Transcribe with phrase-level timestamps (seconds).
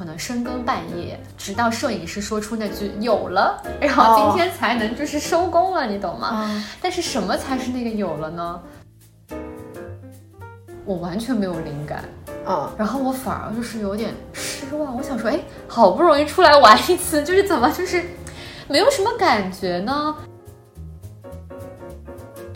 [0.00, 6.64] 可能深更半夜，直到摄影师说出那句有了，然后今天才能就是收工了，你懂吗？
[6.80, 8.62] 但是什么才是那个有了呢？
[10.86, 12.02] 我完全没有灵感，
[12.46, 14.96] 嗯，然后我反而就是有点失望。
[14.96, 15.38] 我想说，哎，
[15.68, 18.02] 好不容易出来玩一次，就是怎么就是
[18.68, 20.16] 没有什么感觉呢？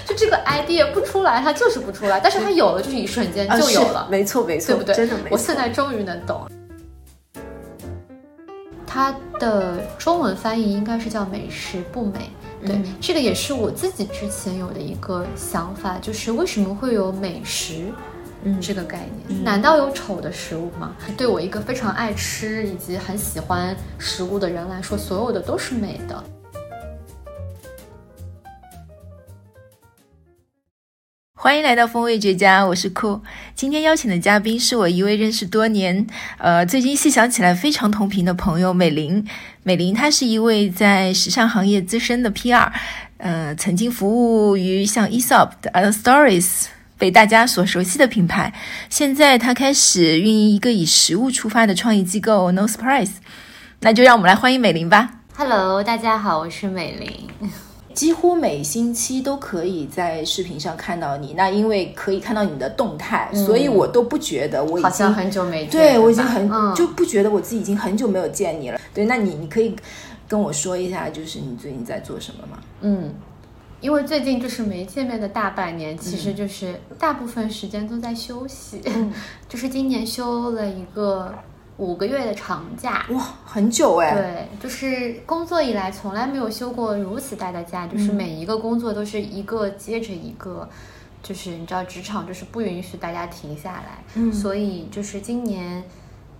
[0.06, 4.94] 就这个 idea 不出来，它就是不出来，但是它有了，就是一瞬间就有了，没错没错，对不对？
[4.94, 5.28] 真的没错。
[5.32, 6.48] 我现在终于能懂。
[8.94, 12.30] 它的中文翻译应该是叫“美食不美”，
[12.64, 17.92] 对，这个也是我自己之前有的一个想法，就是为什么会有美食？
[18.44, 20.94] 嗯，这个概念，难道有丑的食物吗？
[21.16, 26.22] 对我一个非常爱吃以及很喜欢食物的人来说，所有的都是美的。
[31.44, 33.20] 欢迎来到风味绝佳，我是酷。
[33.54, 36.06] 今天邀请的嘉宾是我一位认识多年，
[36.38, 39.22] 呃，最近细想起来非常同频的朋友美玲。
[39.62, 42.72] 美玲她是一位在时尚行业资深的 PR，
[43.18, 46.68] 呃，曾经服务于像 Esop 的 Other Stories。
[46.96, 48.54] 被大家所熟悉的品牌，
[48.88, 53.16] 现在她开始运营一个以食物出发的创意机构 No Surprise，
[53.80, 55.10] 那就让我们来欢迎美玲吧。
[55.36, 57.50] Hello，大家好，我是美玲。
[57.94, 68.80] 几乎每星期都可以在视频上看到你，那因为可以看到你的动态，所以我都不觉得我已经很久没对我已经很就不觉得我自己已经很久没有见你了。
[68.92, 69.74] 对，那你你可以
[70.28, 72.58] 跟我说一下，就是你最近在做什么吗？
[72.80, 73.14] 嗯。
[73.80, 78.80] 因为最近就是没见面的大半年，其实就是大部分时间都在休息，
[79.46, 81.34] 就是今年休了一个
[81.76, 84.14] 五个月的长假，哇，很久哎。
[84.14, 90.68] 对，就是工作以来从来没有休过如此大的假，就是每一个工作都是一个接着一个，
[91.22, 95.82] 就是你知道职场就是不允许大家停下来，所以就是今年。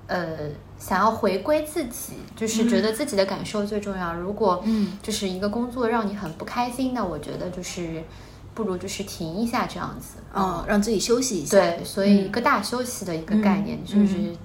[0.06, 4.12] 呃，想要回归自己，就是觉得自己的感受最重要。
[4.12, 8.04] 如果嗯，就是一个工作让你很不开心，那我觉得就是
[8.52, 11.56] 不如就是停一下这样子，嗯，让自己休息一下。
[11.58, 14.36] 对，所以一个大休息的一个概念，就是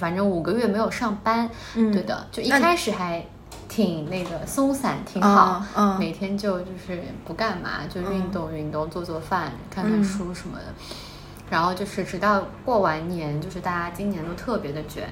[0.00, 3.22] 反正五个月没有上班，对的，就一开始还
[3.68, 10.64] 挺那个松散，挺好，嗯，每天就就是不干嘛，就运动运动，做做饭，看看书什么的。
[11.50, 15.08] 然后就是直到过完年，就是大家今年都特别的卷，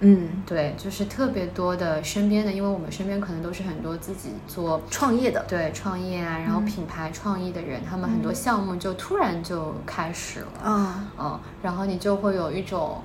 [0.00, 13.02] 嗯，对，就是特别多的身边的，因为我们身边可能都是很多自己做创业的，对，创业啊，然后品牌创意的人，他们很多项目就突然就开始了，嗯嗯，然后你就会有一种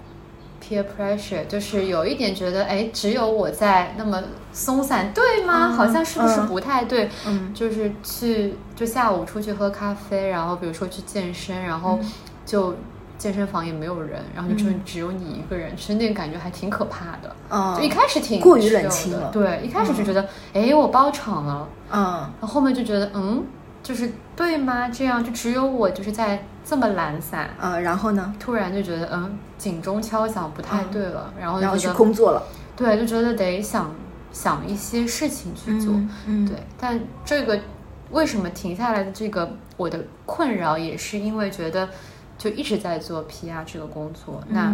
[0.62, 4.22] peer pressure，就是有一点觉得，哎，只有我在那么
[4.52, 5.70] 松散，对吗？
[5.70, 7.10] 好像是不是不太对？
[7.26, 12.00] 嗯，就是去就下午出去喝咖啡，然后比如说去健身，然后。
[12.46, 12.74] 就
[13.16, 17.36] 健身房也没有人，然后就只有你一个人，其实那个感觉还挺可怕的。
[17.48, 19.30] 嗯，就一开始挺过于冷清了。
[19.32, 21.68] 对，一开始就觉得，哎，我包场了。
[21.92, 22.02] 嗯，
[22.40, 23.46] 然后后面就觉得，嗯，
[23.84, 24.90] 就是对吗？
[24.90, 27.50] 这样就只有我就是在这么懒散。
[27.60, 28.34] 嗯，然后呢？
[28.40, 31.34] 突然就觉得，嗯，警钟敲响，不太对了。
[31.40, 32.44] 然后然后去工作了。
[32.76, 33.94] 对，就觉得得想
[34.32, 35.94] 想一些事情去做。
[36.28, 36.56] 嗯，对。
[36.80, 37.60] 但这个
[38.12, 41.90] 为什么停下来的这个我的困扰，也是因为觉得。
[42.40, 44.74] 就一直在做 PR 这个工作，那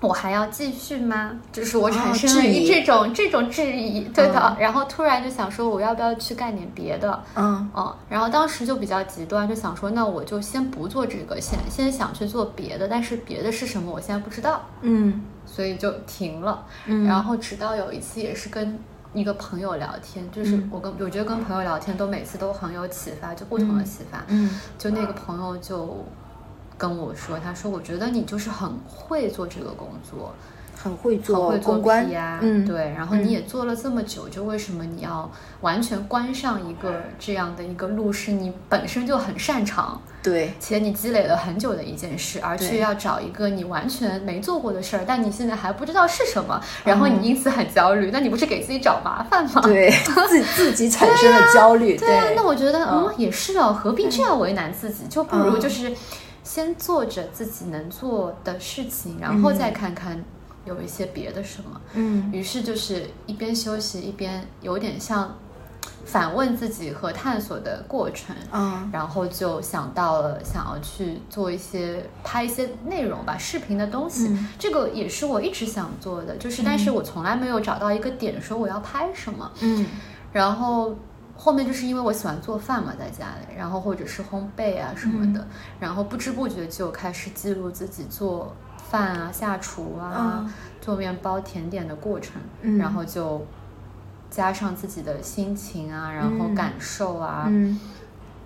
[0.00, 1.32] 我还要继续吗？
[1.52, 4.56] 就是我产生了一这种这种质疑，对的。
[4.58, 7.22] 然后突然就想说，我要不要去干点别的？
[7.34, 7.94] 嗯嗯。
[8.08, 12.88] 然后当时就比较极端，就想说，那我就先不做这个，先先想去做别的。
[12.88, 14.62] 但是别的是什么，我现在不知道。
[14.80, 15.22] 嗯。
[15.44, 16.64] 所以就停了。
[16.86, 17.04] 嗯。
[17.04, 18.78] 然后直到有一次，也是跟
[19.12, 24.24] 一个朋友聊天，就是我跟我觉得跟朋友聊天都每次都很有启发，就不同的启发。
[24.28, 24.48] 嗯。
[24.78, 26.02] 就那个朋友就。
[26.80, 30.34] 跟我说，他说：“我觉得你就是很会做这个工作，
[30.74, 32.38] 很会做，很会做关呀。
[32.40, 32.94] 嗯，对。
[32.96, 35.30] 然后你也做了这么久，就为什么你要
[35.60, 49.60] 完全关上一个这样的一个路，是你本身就很擅长，对，且你积累了很久的一件事，而去要找一个你完全没做过的事儿，但你现在还不知道是什么，然后你因此很焦虑，那你不是给自己找麻烦吗？
[49.60, 49.90] 对，
[50.30, 51.98] 自自己产生了焦虑。
[51.98, 55.04] 对啊，那我觉得，嗯，也是哦，何必这样为难自己？
[55.10, 55.94] 就不如就是。”
[56.50, 60.20] 先做着自己能做的事情，然后再看看
[60.64, 61.80] 有一些别的什么。
[61.94, 65.36] 嗯，于是就是一边休息一边有点像
[66.04, 68.34] 反问自己和探索的过程。
[68.50, 74.36] 嗯，然后就想到了想要去做一些拍一些内容吧，视频的东西。
[74.58, 79.48] 这个也是我一直想做的，就是但是我从来没有找到一个点说我要拍什么。
[79.60, 79.86] 嗯，
[80.32, 80.96] 然后。
[81.40, 85.46] 后面就是因为我喜欢做饭嘛，在家里，然后或者是烘焙啊什么的，
[85.80, 88.54] 然后不知不觉就开始记录自己做
[88.90, 90.44] 饭啊、下厨啊、
[90.82, 92.34] 做面包、甜点的过程，
[92.78, 93.46] 然后就
[94.28, 97.50] 加上自己的心情啊，然后感受啊，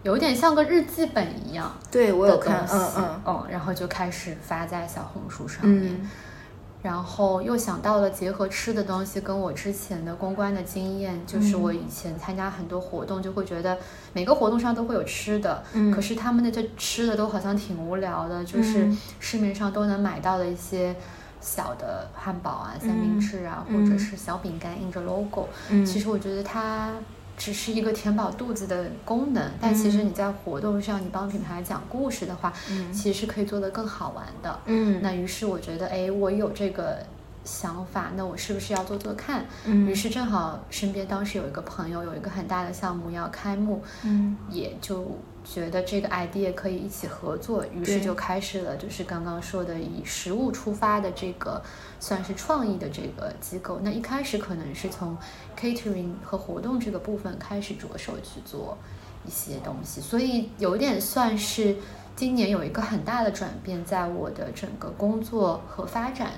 [0.04, 1.72] 有点像个日记本一样。
[1.90, 3.20] 对我有看，嗯嗯。
[3.26, 6.00] 嗯，然后就开始发在小红书上面。
[6.84, 13.78] 然后又想到了结合吃的东西，跟我之前的公关的经验，就是我以前参加很多活动，就会觉得
[14.12, 18.86] 每个活动上都会有吃的，嗯，可是他们的这吃的都好像挺无聊的，就是
[19.18, 20.94] 市面上都能买到的一些
[21.40, 26.90] 小的汉堡啊、三明治啊，或者是小饼干印着 logo，嗯，其实我觉得它。
[27.36, 32.52] 只是一个填饱肚子的功能，但其实你在活动上，你帮品牌讲故事的话，
[32.92, 34.58] 其实是可以做得更好玩的。
[34.66, 36.98] 嗯，那于是我觉得，哎，我有这个
[37.44, 39.46] 想法，那我是不是要做做看？
[39.64, 45.06] 嗯，于是正好身边当时有一个朋友有一个很大的项目要开幕，嗯，也就。
[45.46, 51.62] 觉得这个 idea 可以一起合作，于是就开始了，就是刚刚说的以实物出发的这个
[52.00, 53.78] 算是创意的这个机构。
[53.82, 55.14] 那一开始可能是从
[55.54, 58.78] catering 和活动这个部分开始着手去做
[59.26, 61.76] 一些东西，所以有点算是
[62.16, 66.30] 今年有一个很大的转变，在我的整个工作和发展。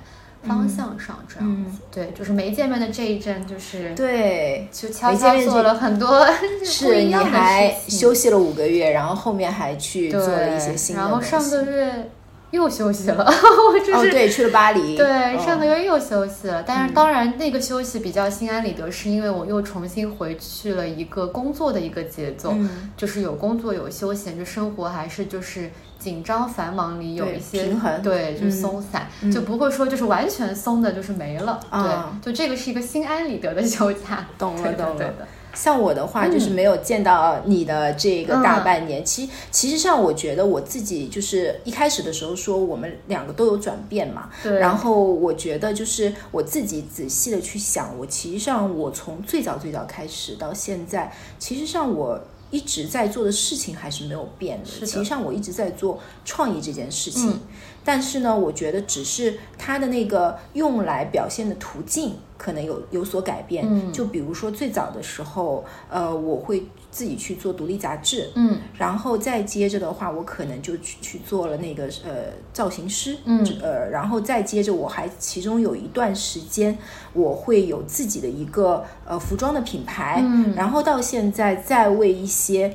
[0.46, 6.26] 方向上这样子，对，就是没见面的这一阵，就是对，就悄悄做了很多
[6.64, 12.10] 是你还休息了五个月，然后后面还去做了一些新的然后上个月
[12.52, 13.24] 又休息了，
[13.72, 16.62] 我就是对去了巴黎，对，上个月又休息了。
[16.66, 22.54] 但是当然那个休息比较心安理得，是因为我又重新回去了一个工作的一个节奏，
[22.96, 25.70] 就是有工作有休闲，就生活还是就是。
[26.06, 31.58] 紧张繁忙里有一些平衡，对，就松散，就不会说就是完全松的，就是没了。
[31.72, 34.24] 对，就这个是一个心安理得的休假。
[34.38, 35.14] 懂了，懂了。
[35.52, 39.04] 像我的话，就是没有见到你的这个大半年。
[39.04, 44.30] 其其实上，我觉得我自己就是一开始的时候说我们两个都有转变嘛。
[44.44, 44.60] 对。
[44.60, 52.20] 然后我觉得就是我自己仔细的去想，我其实上我从最早最早开始到现在，其实上我。
[52.50, 54.86] 一直在做的事情还是没有变的。
[54.86, 57.40] 其实上，我一直在做创意这件事情，
[57.86, 63.90] 但是呢，我觉得只是它的那个用来表现的途径可能有有所改变。
[63.90, 66.62] 就比如说最早的时候，呃，我会。
[66.88, 76.78] 自己去做独立杂志，嗯，然后再接着的话，我可能就去去做了那个呃造型师，嗯，呃，然后再接着我还其中有一段时间，
[77.12, 82.74] 我会有自己的一个呃服装的品牌，嗯，然后到现在在为一些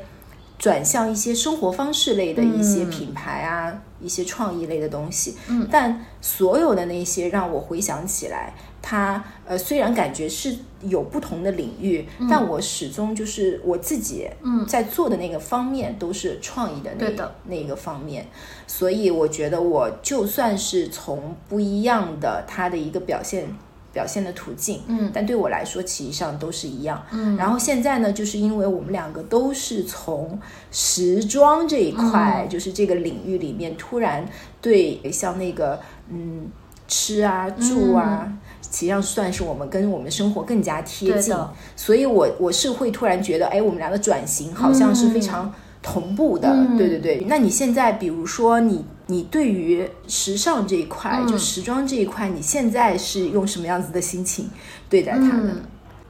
[0.61, 8.53] 转向一些生活方式类的一些品牌啊，一些创意类的东西，嗯，但所有的那些让我回想起来。
[8.79, 14.27] 它呃，虽然感觉是有不同的领域，但我始终就是我自己
[14.67, 18.27] 在做的那个方面都是创意的那个那个方面，
[18.67, 23.55] 所以我觉得我就算是从不一样的它的一个表现
[23.93, 27.35] 表现的途径，嗯，但对我来说其实上都是一样，嗯。
[27.37, 30.39] 然后现在呢，就是因为我们两个都是从
[30.71, 34.25] 时装这一块，就是这个领域里面突然
[34.61, 35.79] 对像那个
[36.09, 36.47] 嗯
[36.87, 38.31] 吃啊住啊。
[38.63, 41.35] 实际上算是我们跟我们生活更加贴近，
[41.75, 46.49] 所以我我是会突然觉得，哎，我们俩的转型好像是非常同步的。
[46.77, 54.49] 对对对，那你现在比如说你你对于时尚这一块，就时装这一块，你现在是用什么样子的心情
[54.89, 55.53] 对待它呢？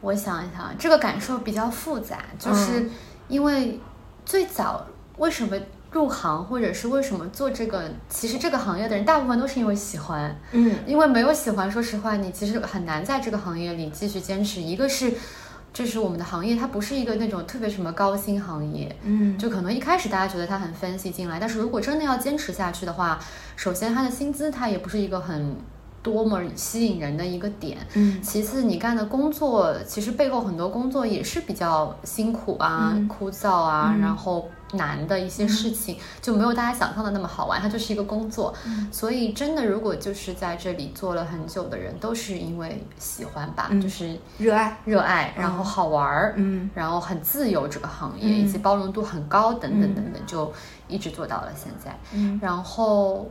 [0.01, 2.89] 我想一想，这个感受比较复杂，就是
[3.27, 3.79] 因为
[4.23, 4.85] 最早
[5.17, 5.57] 为什么？
[5.91, 7.83] 入行或者是为什么做这个？
[8.07, 14.61] 其实这个行业的人大部分都是因为喜欢，嗯，因为没有喜欢，说实话，你其实很难在这个行业里继续坚持。
[14.61, 15.11] 一个是，
[15.73, 23.19] 就是我们的行业它不是一个那种特别什么高薪行业，嗯，就可能一开始大家觉得它很分析进来，但是如果真的要坚持下去的话，
[23.55, 25.55] 首先它的薪资它也不是一个很
[26.03, 34.49] 多么吸引人的一个点，嗯，其次你干的工作其实背后很多工作也是比较辛苦啊、枯燥啊，然后。
[34.73, 38.53] 难的一些事情就没有大家想象的那么好玩，它就是一个工作。
[38.91, 50.51] 所以真的，如果就是在这里做了很久的人，都是因为喜欢吧，就是热爱、热爱，然后好玩儿，嗯，然后很自由这个行业，以及包容度很高，等等等等，就
[50.87, 51.97] 一直做到了现在。
[52.41, 53.29] 然后。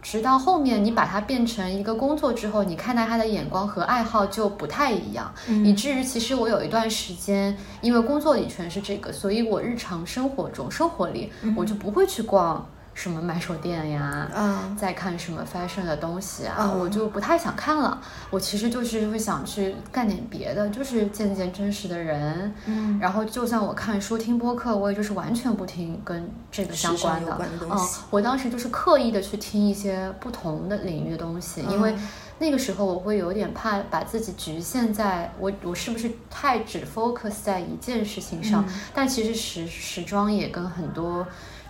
[0.00, 5.32] 直到后面你把它变成一个工作之后，你看待他的眼光和爱好就不太一样，
[5.64, 12.66] 以至于其实我有一段时间，因为工作里全是这个，所以我日常生活中生活里我就不会去逛。
[12.98, 18.00] 什么买手店呀，嗯在看什么 fashion 的东西啊，我就不太想看了。
[18.28, 22.52] 我其实就是会想去干点别的，就是见见真实的人。
[22.66, 27.38] 嗯，然后就算我看书、听播客，我也就是完全不听跟这个相关的。
[27.70, 31.94] 嗯，我当时就是刻意的去听一些不同的领域的东西，因为
[32.40, 38.64] 那个时候我会有点怕把自己局限在我我是不是太只 focus 在一件事情上。
[38.92, 41.24] 但其实时时装也跟很多。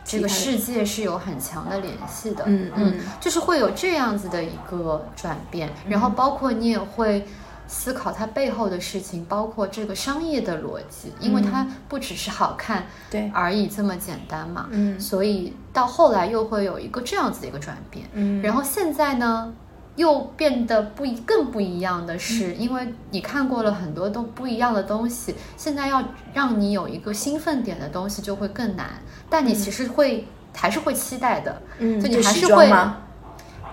[0.09, 7.27] 这个世界是有很强的联系的，嗯嗯，就是会有这样子的一个转变，然后包括你也会
[7.67, 13.31] 思考它背后的事情，包括这个商业的逻辑，因为它不只是好看对。
[13.35, 19.53] 而已这么简单嘛，嗯，所以到后来又会有一个这样子的一个转变，嗯，然后现在呢？
[19.99, 26.03] 又变得不一更不一样的是，因为你看过了很多都不一样的东西，现在要
[26.33, 29.03] 让你有一个兴奋点的东西就会更难。
[29.29, 30.25] 但你其实会
[30.55, 32.73] 还是会期待的，嗯，就你还是会，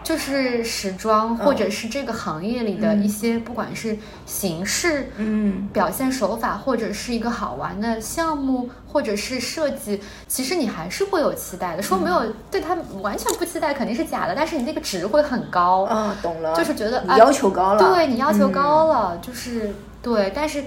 [0.06, 11.82] 就是时装或者是这个行业里的一些，不管是形式、嗯，表现手法，或者是一个好玩的项目，或者是设计，其实你还是会有期待的。
[11.82, 15.84] 说没有对他完全不期待肯定是假的，但是你那个值会很高。
[15.86, 20.64] 啊，懂了，就是觉得你要求高了，对你要求高了，就是对，但是。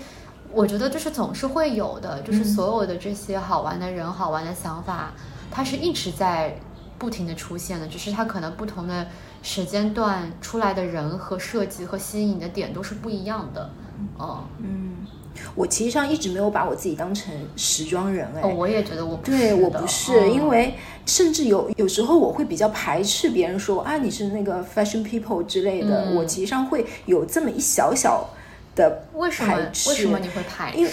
[0.51, 5.13] 我觉得就是总是会有的，就是所有的这些好玩的人、好玩的想法，
[5.51, 6.59] 它是一直在
[6.97, 9.07] 不停的出现的，只是它可能不同的
[9.49, 13.71] 时间段出来的人和设计和吸引的点都是不一样的。
[14.19, 15.07] 哦，嗯，
[15.55, 20.75] 我其实上一直没有把我自己当成时装人，哎，我也觉得我不对我不是，因为
[21.07, 28.29] 甚至有有时候我会比较排斥别人说啊你是那个 fashion people 之类的，我其实上会有这么一小小。
[28.77, 29.57] 的为什么？
[29.57, 30.79] 为什么你会排斥？
[30.79, 30.91] 因为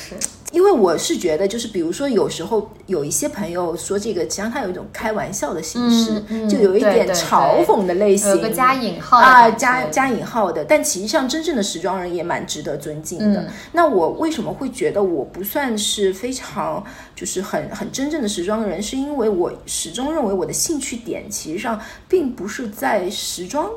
[0.62, 10.64] 我是觉得，就是比如说，有时候有一些朋友说这个，实际上他有一种开玩笑的形式，就有一点嘲讽的类型，有个加引号啊，加加引号的。
[10.64, 13.48] 但其实上，真正的时装人也蛮值得尊敬的。
[13.72, 16.84] 那我为什么会觉得我不算是非常
[17.16, 18.82] 就是很很真正的时装人？
[18.82, 23.70] 是因为我始终认为我的兴趣点其实上并不是在时装。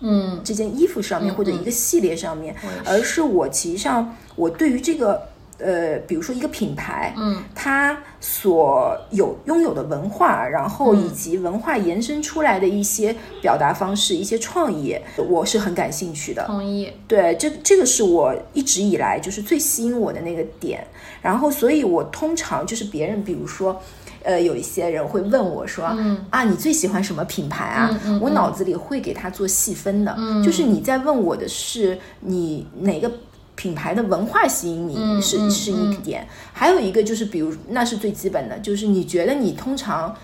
[0.00, 5.22] 嗯，这件衣服上面或者一个系列上面，而是我其实上我对于这个
[5.64, 14.96] 呃，比如说一个品牌，嗯，它所有拥有的文化，然后以及文化延伸出来的一些表达方式、一些创意，
[15.28, 16.44] 我是很感兴趣的。
[16.44, 16.92] 同意。
[17.08, 20.86] 对，这这个是我一直以来就是最吸引我的那个点。
[21.22, 23.80] 然后，所以我通常就是别人，比如说。
[24.26, 25.84] 呃，有一些人会问我说
[26.30, 33.12] ：“啊，你最喜欢什么品牌啊？”我脑子里会给他做细分的，就是你在问我的是你哪个
[33.54, 40.14] 品牌的文化吸引你是是一点，还有一个就是比如那是最基本的，就是你觉得你通常。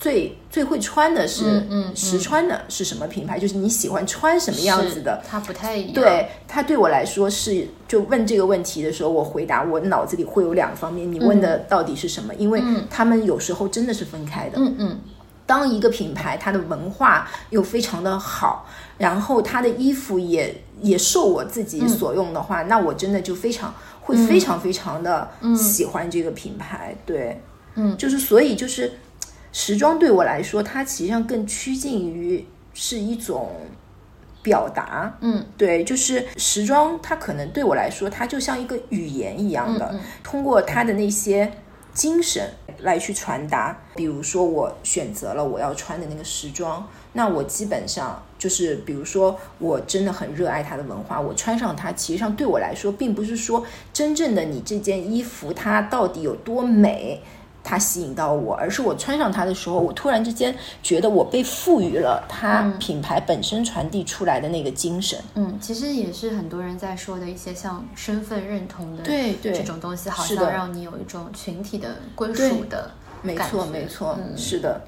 [0.00, 3.38] 最最会穿的是嗯实穿的是什么品牌？
[3.38, 5.22] 就是你喜欢穿什么样子的？
[5.28, 5.92] 它不太一样。
[5.92, 11.12] 对它对我来说是，就问这个问题的时候，我回答我脑子里会有两个方面。
[11.12, 12.34] 你问的到底是什么？
[12.36, 14.56] 因为他们有时候真的是分开的。
[14.56, 14.98] 嗯嗯。
[15.50, 18.64] 当一个品牌它的文化又非常的好，
[18.98, 26.94] 然后它的衣服也也受我自己所用的话，那我真的就非常会非常非常的喜欢这个品牌。
[27.04, 27.42] 对，
[27.74, 28.92] 嗯，就是所以就是。
[29.52, 33.50] 时装对我来说，它实际上更趋近于是一种
[34.44, 35.12] 表达。
[35.22, 41.52] 嗯，对，就是时装，它可能对我来说，它就像一个语言一样的，通过它的那些
[41.92, 42.48] 精神
[42.82, 43.76] 来去传达。
[43.94, 57.22] 比如说，我选择了我要穿的那个时装，那我基本上就是，比如说，我真的很热爱它的文化，我穿上它，其实上对我来说，并不是说真正的你这件衣服它到底有多美。
[57.70, 65.16] 它吸引到我，而是我穿上它的时候，我突然之间觉得我被赋予了它品牌本身传递出来的那个精神。
[65.36, 72.90] 嗯，其实也是很多人在说的一些像身份认同的对对这种东西，好像让你有一种群体的归属的
[73.22, 74.80] 没错没错，是的。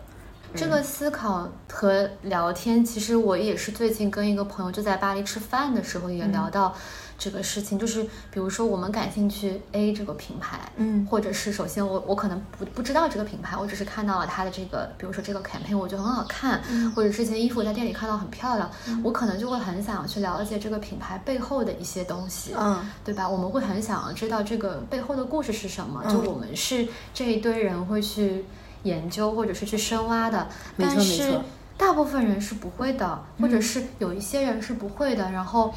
[0.56, 6.74] 这个思考和聊天，其实我也是最近跟一个朋友就在巴黎吃饭的时候也聊到。
[7.22, 8.02] 这个事情就是，
[8.32, 16.60] 比如说我们感兴趣 A 这个品牌，嗯，或者是首先我我可能不不知道这个品牌，我只是看到了它的这个，比如说这个 campaign 我觉得很好看，
[16.96, 18.68] 或者之前衣服在店里看到很漂亮，
[19.04, 23.28] 我可能就会很想去了解这个品牌背后的一些东西，嗯，对吧？
[23.28, 28.44] 我们会很想知道这个背后的故事是什么，就我们是这一堆人会去
[28.82, 31.44] 研究或者是去深挖的，没错没错，
[31.76, 35.72] 大部分人是不会的，或者是有一些人是不会的，然后。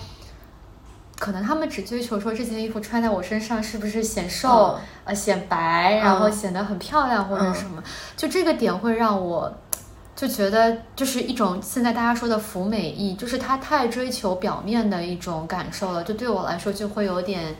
[1.17, 7.83] 可能他们只追求说这件衣服穿在我身上是不是显瘦，呃显白，然后显得很漂亮或者什么，
[8.17, 9.53] 就这个点会让我
[10.15, 17.55] 就觉得就是一种现在大家说的服美意，就是它太追求表面的一种感受了，就对我来说就会有点。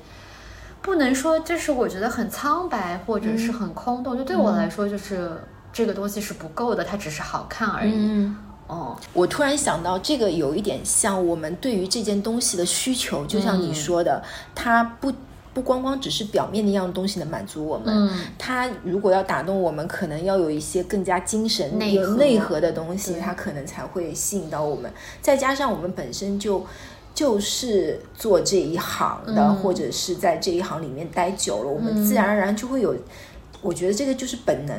[0.81, 5.31] 不能说，就是我觉得很苍白或者是很空洞，就对我来说，就是
[5.73, 8.31] 这个东西是不够的，它只是好看而已。
[8.67, 15.11] 哦，我突然想到，这个有一点像我们对于这件东西的需求，就像你说的，它不
[15.53, 24.91] 不光光只是表面的一样东西能满足我们，它如果要打动我们，可能要有一些更加精神、有内核的东西，它可能才会吸引到我们。
[25.21, 26.65] 再加上我们本身就。
[27.15, 32.93] 就是做这一行的，或者是在这一行里面待久了，我们自然而然就会有。
[33.61, 34.77] 我觉得这个就是本能，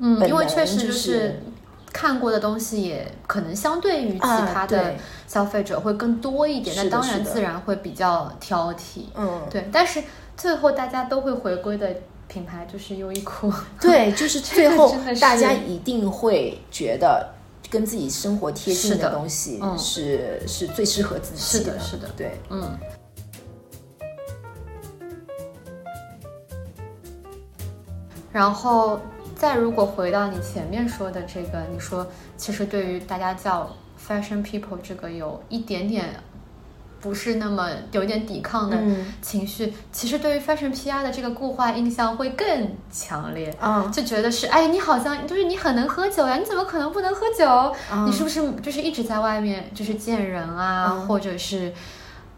[0.00, 1.40] 嗯，因为确实就是
[1.96, 4.18] 看过的东西也可能相对于其
[4.52, 4.94] 他的
[5.26, 9.66] 消费者会更多一点，那当然自然会比较挑剔，嗯，对。
[9.72, 10.02] 但是
[10.36, 11.96] 最后大家都会回归的
[12.28, 13.50] 品牌就是优衣库，
[13.80, 17.32] 对，就是 最后大家一定会觉得。
[17.68, 22.78] 跟自己生活贴近的东西是是最适合自己的，是的，是的，对，嗯。
[28.30, 29.00] 然后
[29.36, 32.04] 再如果回到你前面说的这个，你说
[32.36, 33.70] 其实对于大家叫
[34.08, 36.18] fashion people 这个有一点点。
[36.98, 38.76] 不是那么有点抵抗的
[39.20, 43.54] 情绪，其实对于 fashion PR 的这个固化印象会更强烈，
[43.92, 47.72] 就觉得是哎，你好像就是你很能喝酒呀，你怎么可能不能喝酒？
[48.06, 51.72] 你是不是就是一直在外面就是见人啊，或者是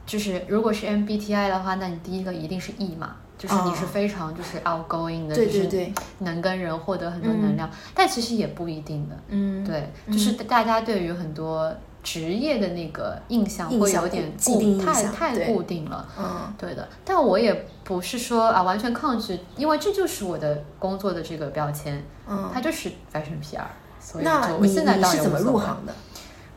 [0.05, 11.73] 就是如果是 MBTI 的话，那你第一个一定是 E 嘛，就是你是非常就是 outgoing 的，就是能跟人获得很多能量，但其实也不一定的，嗯，对，就是大家对于很多。
[12.01, 16.89] 职业的那个印象会有点固太太固定了，嗯，对的。
[17.05, 17.53] 但我也
[17.85, 23.61] 不是说啊完全抗拒，因为这就是我的工作的这个标签，嗯，它就是 fashion PR。
[24.01, 25.93] 所以那我现在你是怎么入行的？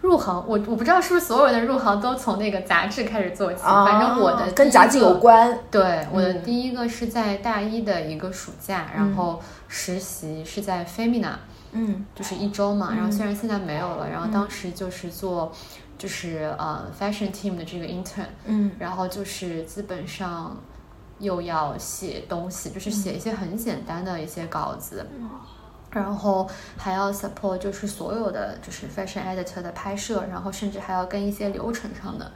[0.02, 5.58] 入行，我我不知道是不是所有人的入行都从那个杂志开始做起，反正我的跟杂志有关。
[5.70, 11.34] 对，我的第一个是在大一的一个暑假，然后实习是在 Femina。
[11.74, 15.50] 嗯，就是一周嘛，然后虽然现在没有了，然后当时就是做，
[15.98, 20.58] 就是呃，fashion team 的这个 intern，嗯，然后就是基本上
[21.20, 25.08] 又要写东西，就是写一些很简单的一些稿子。
[25.92, 32.32] 然后还要 support 就是所有的就是 fashion editor 的拍摄，然后甚至还要跟一些流程上的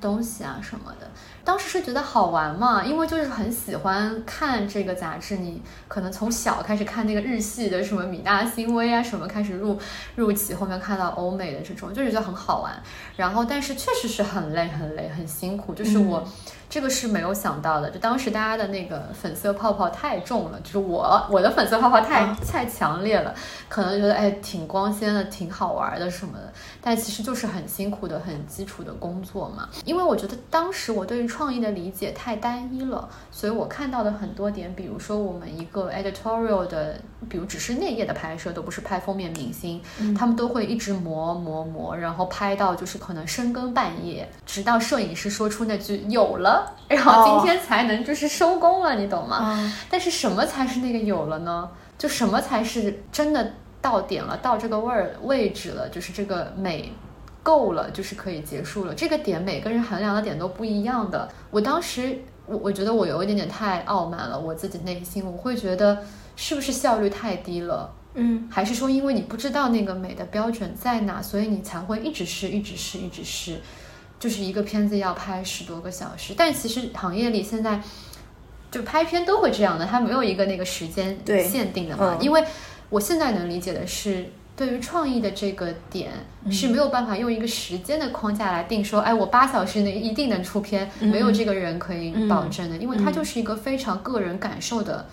[0.00, 1.08] 东西啊什么的。
[1.44, 5.36] 当时是觉得好玩嘛，因为就是很喜欢看这个杂志。
[5.36, 9.78] 你可能从小开始看那个日系的什么米大新威啊什么开始入
[10.16, 12.82] 入起，后面看到欧美的这种，就是觉得很好玩。
[13.16, 16.26] 然后但是确实是很累很累很辛苦，就是我。
[16.68, 23.34] 这个是没有想到的，就当时大家的那个粉色泡泡太重了，就是我我的粉色泡泡太太强烈了，
[23.68, 26.52] 可能觉得哎挺光鲜的，挺好玩的什么的，
[26.86, 29.68] 但其实就是很辛苦的、很基础的工作嘛。
[29.84, 39.82] 因为我觉得当时我对于创意的理解太单一了，所以我看到的很多点，比如说我们一个 editorial 的，比如只是内页的拍摄，都不是拍封面明星，
[40.16, 46.72] 他们都会一直磨磨磨，然后拍到就是可能深更半夜，直到摄影师说出那句有了。
[46.86, 49.74] 然后今天才能就是收工了，你懂吗？
[49.90, 51.68] 但是什么才是那个有了呢？
[51.98, 53.54] 就什么才是真的
[53.86, 56.92] 到点了，到这个味儿位置了，就是这个美
[57.40, 58.92] 够了，就是可以结束了。
[58.92, 61.28] 这个点每个人衡量的点都不一样的。
[61.52, 66.02] 我当时我我觉得我有一点点太傲慢了，我自己内心我会觉得
[66.34, 67.94] 是不是效率太低了？
[68.14, 73.60] 嗯，还是说因为你不知道那个美的标准在哪，所以你才会一直试，一直试，一直试。
[74.18, 77.80] 就是一个片子要拍十多个小时，但其实行业里现在
[78.68, 81.16] 就拍片都会这样的，它没有一个那个时间
[81.48, 82.16] 限定的嘛。
[82.20, 82.42] 因为
[82.88, 86.10] 我现在能理解的是，对于创意的这个点
[86.50, 95.06] 是没有办法用一个时间的框架来定说，哎，我八小时内一定能出片，没有这个人可以保证的，因为它就是一个非常个人感受的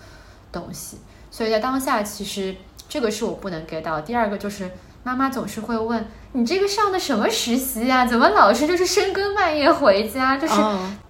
[0.50, 0.98] 东西。
[1.30, 2.54] 所以在当下，其实
[2.88, 4.00] 这个是我不能给到。
[4.00, 4.70] 第二个就是
[5.02, 6.06] 妈妈总是会问。
[6.36, 8.04] 你这个上的什么实习呀？
[8.04, 10.36] 怎么老是就是深更半夜回家？
[10.36, 10.54] 就是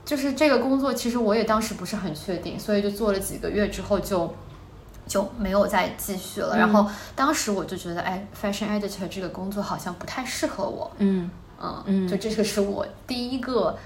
[0.05, 4.35] 就是这个工作，其实我也当时不是很确定，所以就做了几个月之后就
[5.07, 6.57] 就没有再继续了。
[6.57, 10.90] 然后当时我就觉得，哎，fashion editor 这个工作好像不太适合我。
[10.99, 13.77] 嗯嗯嗯，就这个是我第一个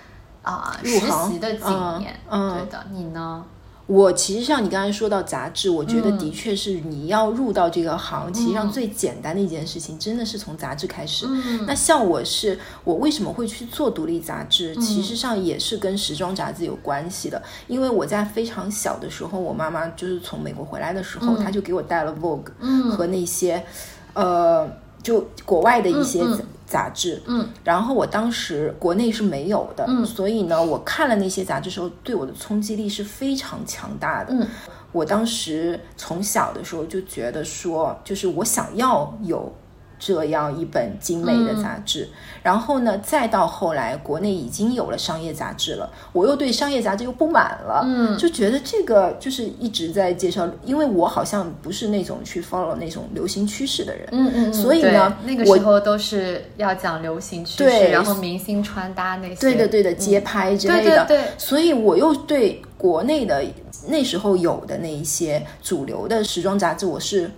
[0.42, 2.18] 啊实习的经验。
[2.28, 3.44] 嗯，对的，你呢？
[3.88, 11.27] 我其实像你刚才说到杂志，我觉得的确是你要入到这个行，其实上最简单的一件事情，真的是从杂志开始。
[11.66, 17.42] 那像我是我为什么会去做独立杂志，其实上也是跟时装杂志有关系的。
[17.66, 23.64] 因为我在非常小的时候，我妈妈就是从美国回来的时候，她就给我带了 Vogue 和那些
[24.12, 24.70] 呃
[25.03, 26.22] 就国外的一些
[26.68, 34.35] 杂志，嗯，然后我当时国内是没有的，嗯，所以呢，我看了那些杂志时候，对我的冲击力是非常强大的。
[34.35, 34.46] 嗯，
[34.92, 39.50] 我当时从小的时候就觉得说，就是我想要有。
[39.98, 42.08] 这样一本精美的杂志，
[42.42, 63.44] 然后呢，再到后来，国内已经有了商业杂志了，我又对商业杂志又不满了，嗯，就觉得这个就是一直在介绍，因为我好像不是那种去 follow 那种流行趋势的人，嗯嗯，所以呢，那个时候都是要讲流行趋势，然后明星穿搭那些，对的对的，街拍之类的，对，所以我又对国内的
[63.88, 67.28] 那时候有的那一些主流的时装杂志，我是。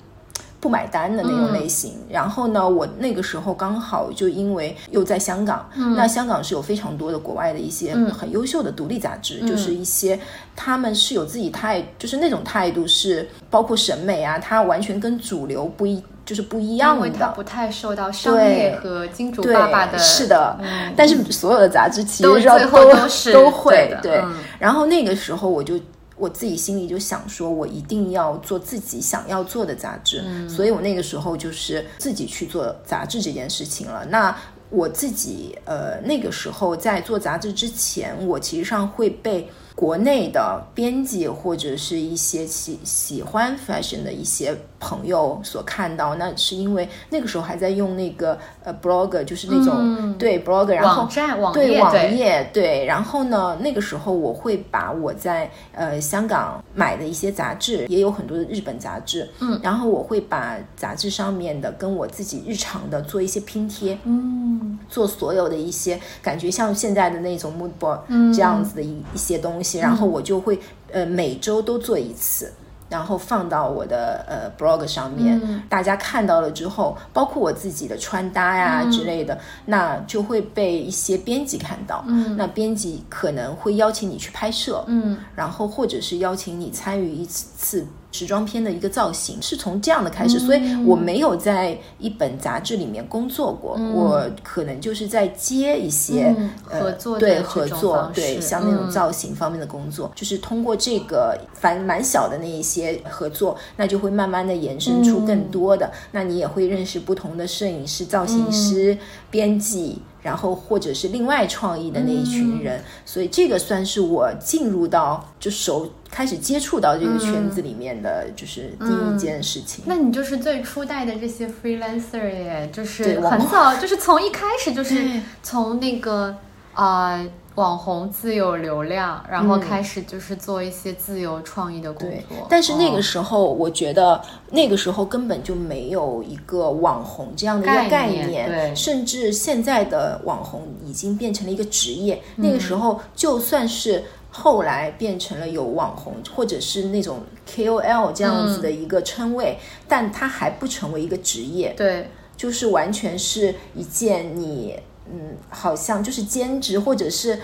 [0.60, 10.20] 不买单的那种类型，然后呢，我那个时候刚好就因为又在香港，那香港是有非常多的国外的一些很优秀的独立杂志，就是一些
[10.54, 20.58] 他们是有自己态，就是那种态度是包括审美啊，它完全跟主流不一，就是不一样的，因为它不太受到商业和金主爸爸的，是的，
[20.94, 24.22] 但是所有的杂志其实最后都是都会对，
[24.58, 25.80] 然后那个时候我就。
[26.20, 34.04] 我自己心里就想说，我一定要做自己想要做的杂志，所以我那个时候就是自己去做杂志这件事情了。
[34.10, 34.36] 那
[34.68, 39.50] 我自己呃那个时候在做杂志之前，我其实上会被。
[39.76, 68.00] 国内的编辑或者是一些喜喜欢 fashion 的一些朋友所看到，那是因为那个时候还在用那个呃 blog，就是那种对 blog，然后网站网对网页对，然后呢，那个时候我会把我在呃香港买的一些杂志，也有很多的日本杂志，嗯，然后我会把杂志上面的跟我自己日常的做一些拼贴，嗯，做所有的一些感觉像现在的那种 mood board
[68.34, 69.78] 这样子的一一些东西。
[69.78, 70.58] 然后我就会
[70.90, 72.52] 呃每周都做一次，
[72.90, 82.04] 然后放到我的呃 blog 上面，大家看到了之后，包括我自己的穿搭呀之类的，那就会被一些编辑看到，
[82.36, 87.86] 那编辑可能会邀请你去拍摄，嗯，然后或者是邀请你参与一次次。
[88.12, 108.96] 时装片的一个造型是从这样的开始，所以我没有在一本杂志里面工作过，我可能就是在接一些合作对合作对像那种造型方面的工作，就是通过这个反蛮小的那一些合作，那就会慢慢的延伸出更多的，那你也会认识不同的摄影师、造型师、
[109.30, 110.02] 编辑。
[110.22, 119.84] 然后或者是另外创意的那一群人，所以这个算是我进入到就手开始接触到这个圈子里面的就是第一件事情。
[119.86, 126.36] 那你就是最初代的这些 freelancer 耶，就是很早，就是从一开始就是从那个
[126.74, 127.24] 啊。
[127.60, 132.46] 网红自有流量，然后开始就是做一些自由创意的工作。
[132.48, 134.18] 但是那个时候，我觉得
[134.50, 142.22] 那个时候根本就没有一个网红这样的一个概念，对，甚至现在的网红已经变成了一个职业。
[142.36, 154.74] 那个时候，就算是后来变成了有网红或者是那种 KOL 这样子的一个称谓，但它还不成为一个职业，对，就是完全是一件你。
[155.12, 157.40] 嗯，好像就是兼职，或者是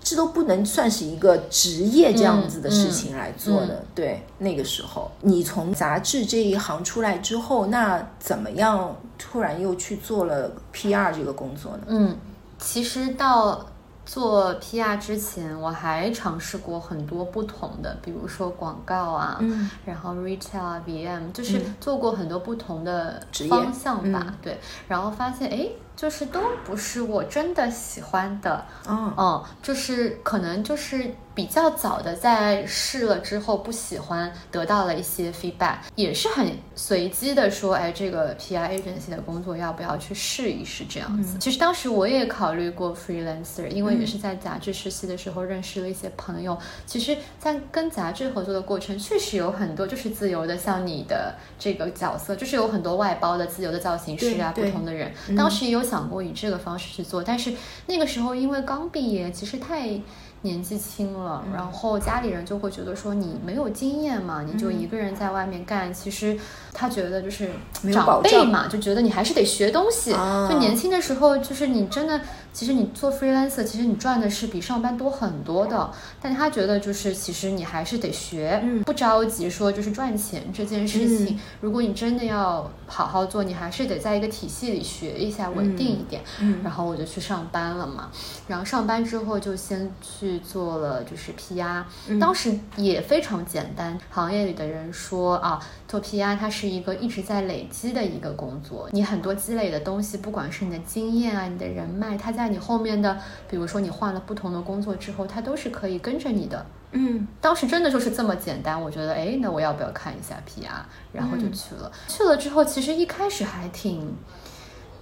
[0.00, 3.84] 这都不能算是一个职业这样子的事情来做的。
[3.94, 11.82] 对，那个时候你从杂志这一行出来之后，那怎么样突然又去做了 PR 这个工作呢？
[11.88, 12.16] 嗯，
[12.58, 13.66] 其实到
[14.06, 24.34] 做 PR 之前，我还尝试过很多不同的，比如说广告啊，嗯，然后 retail 啊，VM，就是做过很多不同的方向吧。
[24.40, 25.68] 对，然后发现哎。
[25.98, 41.36] 就是都不是我真的喜欢的，嗯嗯，就是可能就是比较早的在试了之后不喜欢，得到了一些 feedback，也是很随机的说，哎，这个 PR agency 的工作要不要去试一试这样子。
[41.40, 46.56] 其实当时我也考虑过 freelancer，因为也是在杂志实习的时候认识了一些朋友。
[46.86, 55.12] 其实，在跟杂志合作的过程，确实有很多就是自由的，像你的这个角色，就是有很多外包的自由的造型师啊，不同的人。
[55.36, 55.87] 当时也有。
[55.88, 57.54] 想过以这个方式去做，但是
[57.86, 60.00] 那个时候因为刚毕业，其实太。
[60.42, 65.92] 年纪轻了，然后家里人就会觉得说你没有经验嘛，你就一个人在外面干。
[65.92, 66.38] 其实
[66.72, 67.50] 他觉得就是
[67.92, 70.12] 长辈嘛，就觉得你还是得学东西。
[70.48, 72.20] 就年轻的时候，就是你真的，
[72.52, 75.90] 其实你做 freelancer，其实你赚的是比上班多很多的。
[76.22, 81.36] 但他觉得就是其实你还是得学，不着急说就是赚钱这件事情。
[81.60, 86.22] 如果你真的要好好做，你还是得在一个体系里学一下，稳定一点。
[86.62, 88.10] 然后我就去上班了嘛，
[88.46, 90.27] 然后上班之后就先去。
[90.28, 91.82] 去做了就是 PR，
[92.20, 93.98] 当时也非常简单。
[94.10, 106.66] 行业里的人说啊，做 PR 它是一个一直在累积的一个工作，你很多积累的东西，不管是你的经验啊，你的人脉，它在你后面的，比如说你换了不同的工作之后，它都是可以跟着你的。
[106.92, 108.80] 嗯，当时真的就是这么简单。
[108.80, 110.68] 我觉得，哎，那我要不要看一下 PR？
[111.12, 111.90] 然后就去了。
[112.06, 114.14] 去了之后，其实一开始还挺。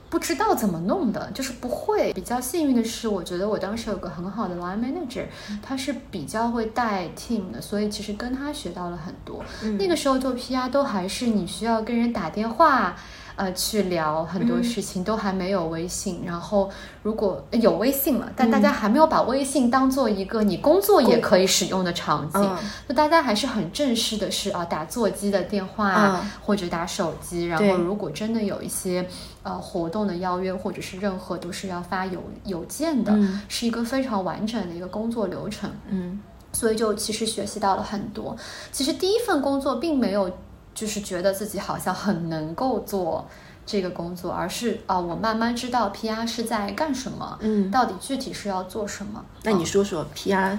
[0.09, 2.13] 不知道怎么弄的，就是不会。
[2.13, 5.25] 比较幸运的是，我觉得我当时有个很好的 line manager，
[5.63, 9.45] 他是比较会带 team 的，所以其实跟他学到了很多。
[9.79, 12.97] 那个时候做 PR 都还是你需要跟人打电话。
[13.37, 16.71] 呃，去聊很多事情都还没有微信，然后
[17.03, 22.57] 如果有微信了，但大家还没有把微信当做一个你工作也可以使用的场景，
[22.89, 29.07] 就大家还是很正式的是啊，打座机的电话或者打手机，然后如果真的有一些
[29.43, 33.15] 呃活动的邀约或者是任何都是要发邮邮件的，
[33.49, 36.19] 是一个非常完整的一个工作流程，嗯，
[36.55, 38.35] 所以就其实学习到了很多。
[38.73, 40.31] 其实第一份工作并没有。
[40.77, 43.27] 就是觉得自己好像很能够做
[43.65, 49.25] 这个工作，而是啊，我慢慢知道 PR 是在干什么，嗯，到底具体是要做什么？
[49.43, 50.57] 那你说说 PR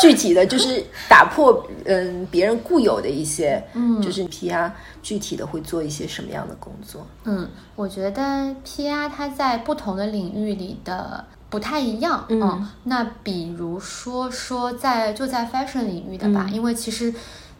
[0.00, 4.70] 具体的就是打破嗯别人固有的一些，嗯，就是 PR
[5.02, 7.06] 具体的会做一些什么样的工作？
[7.24, 8.22] 嗯，我觉得
[8.64, 17.12] PR 它在不同的领域里的不太一样，嗯，那比如说说在就在 fashion 领域的吧，因为其实。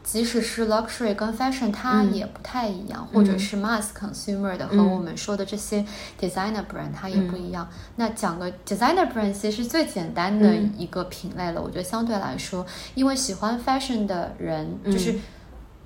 [0.05, 5.85] 即使是 luxury 跟 fashion，它也不太一样，或者是 mass consumer 的和我们说的这些
[6.21, 7.69] designer brand，它也不一样。
[7.97, 11.63] 那讲个 designer brand，其实最简单的一个品类了。
[11.63, 15.15] 我觉得相对来说，因为喜欢 fashion 的人，就是。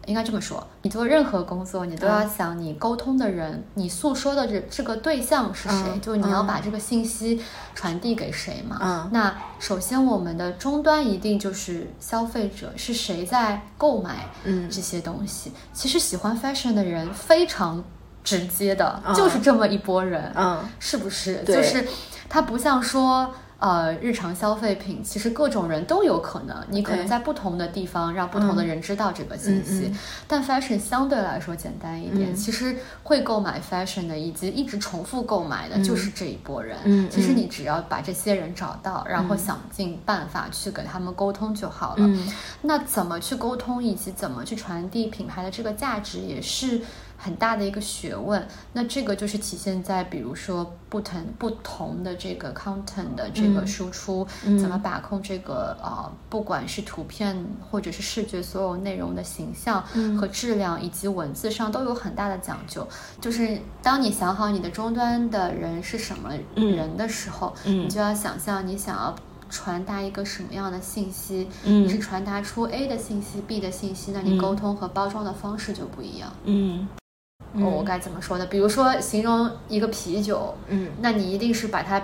[0.07, 7.43] 应该这么说，你做任何工作，你都要想你沟通的人，你诉说的这这个对象是谁，就是你要把这个信息
[7.75, 9.09] 传递给谁嘛。
[9.13, 14.31] 那首先，我们的终端一定就是消费者，是谁在购买
[14.71, 15.53] 这些东西？
[15.73, 17.85] 其实喜欢 fashion 的人非常
[18.23, 21.43] 直接的，就是这么一波人，嗯是不是？
[21.45, 21.87] 就是
[22.29, 23.35] 他不像说。
[23.59, 29.91] 呃，日常消费品其实各种人都有可能，你可能在不同的地方让不同的人知道这个信息。
[30.29, 37.09] 但 fashion 相对来说简单一点，其实会购买 fashion 的以及一直重复购买的就是这一波人。
[37.09, 42.09] 其实你只要把这些人找到，然后想尽办法去给他们沟通就好了。
[42.61, 46.83] 那怎么去沟通，以及怎么去传递品牌的这个价值，也是。
[47.17, 54.27] 很大的一个学问，那这个就是体现在，比如说不同不同的这个 content 的这个输出，
[54.61, 59.83] 怎么把控这个呃，不管是图片或者是视觉所有内容的形象
[60.17, 62.87] 和质量，以及文字上都有很大的讲究。
[63.21, 69.15] 就是当你想好你的终端的人是什么人的时候，你就要想象你想要
[69.49, 71.49] 传达一个什么样的信息。
[71.65, 76.31] 你是传达出 A 的信息、B 的信息，那你沟通和包装的方式就不一样。
[76.45, 76.87] 嗯。
[77.65, 78.47] 我该怎么说呢？
[78.47, 82.03] 比如说形容一个啤酒，嗯，那你一定是把它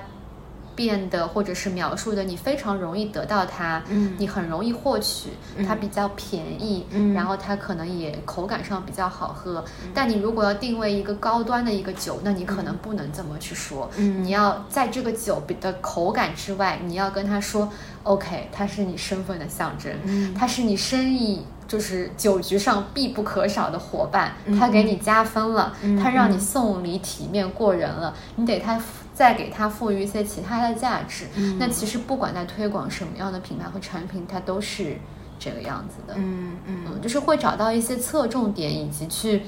[0.75, 5.29] 变得或者是描述的，你非常容易得到它，嗯，你很容易获取，
[5.67, 9.62] 它比较便宜，嗯，然后它可能也口感上比较好喝。
[9.93, 17.71] 但你如果要定位一个高端的一个酒，那你可能不能这么去说，嗯，你要在这个酒的口感之外，你要跟他说
[18.05, 21.43] ，OK，它是你身份的象征，嗯，它是你生意。
[21.66, 28.81] 就是酒局上必不可少的伙伴，他给你加分了，他让你送礼体面过人了，你得他
[29.14, 31.27] 再给他赋予一些其他的价值。
[31.59, 34.96] 那其实不管在推广什么样的品牌和产品，它都是
[35.38, 36.14] 这个样子的。
[36.16, 39.42] 嗯嗯，就是会找到一些侧重点，以及去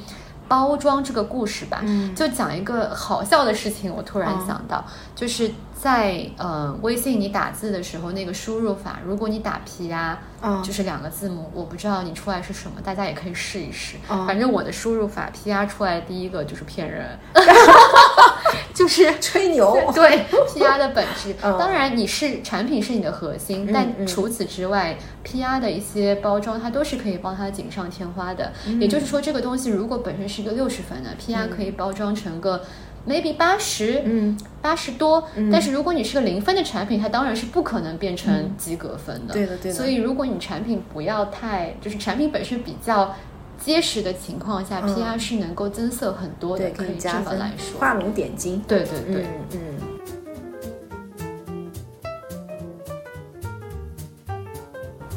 [0.49, 1.83] 包装这个故事吧。
[2.15, 5.51] 就讲一个好笑的事情，我突然想到，就是。
[5.85, 10.19] 在呃微信你打字的时候，那个输入法，如果你打 P 呀，
[10.65, 13.99] 就是两个字母，我不知道你出来是什么，大家也可以试一试。
[14.27, 17.07] 反正我的输入法 P R 出来第一个就是骗人，
[18.73, 19.79] 就是 吹牛。
[19.95, 28.51] 对 P R 的本质，当然你是产品是你的核心，但除此之外，P R 的一些包装它都是可以帮它锦上添花的。
[28.81, 32.63] 也就是说，这个东西如果本身是一个六十分的 P R，可以包装成个。
[33.07, 39.35] Maybe 八十，嗯，八十多，但是如果你是个零分的产品，它当然是不可能变成及格分的。
[39.35, 39.77] 对的，对的。
[39.77, 43.15] 所以如果你产品不要太，就是产品本身比较
[43.59, 48.63] 结实的情况下，PR 是能够增色很多的，可以这么来说，画龙点睛。
[48.67, 49.61] 对对对，嗯。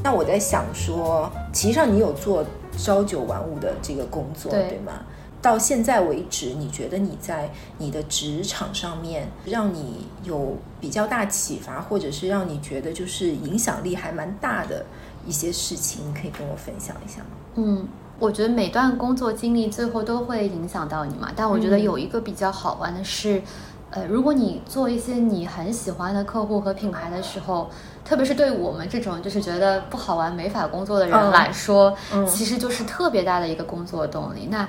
[0.04, 2.46] 那我在想说，其实上你有做
[2.78, 5.02] 朝九晚五的这个工作，对吗？
[5.42, 14.86] 到现在为止，你觉得你在你的职场上面让你有比较大启发，或者是让你觉得就是影响力还蛮大的
[15.26, 17.28] 一些事情，你可以跟我分享一下吗？
[17.56, 17.88] 嗯，
[18.20, 23.42] 我觉得每段工作经历最后都会影响到你嘛，但我觉得有一个比较好玩的是。
[23.90, 27.70] 呃，如果你做一些你很喜欢的客户和品牌的时候，
[28.04, 31.96] 特别是对我们这种就是觉得不好玩、没法工作的人来说，
[32.28, 34.50] 其实就是特别大的一个工作动力。
[34.52, 34.68] 那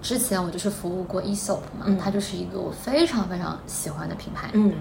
[0.00, 4.50] 之前我就是服务过 Esop 嘛，它就是一个我非常非常喜欢的品牌。
[4.52, 4.72] 嗯。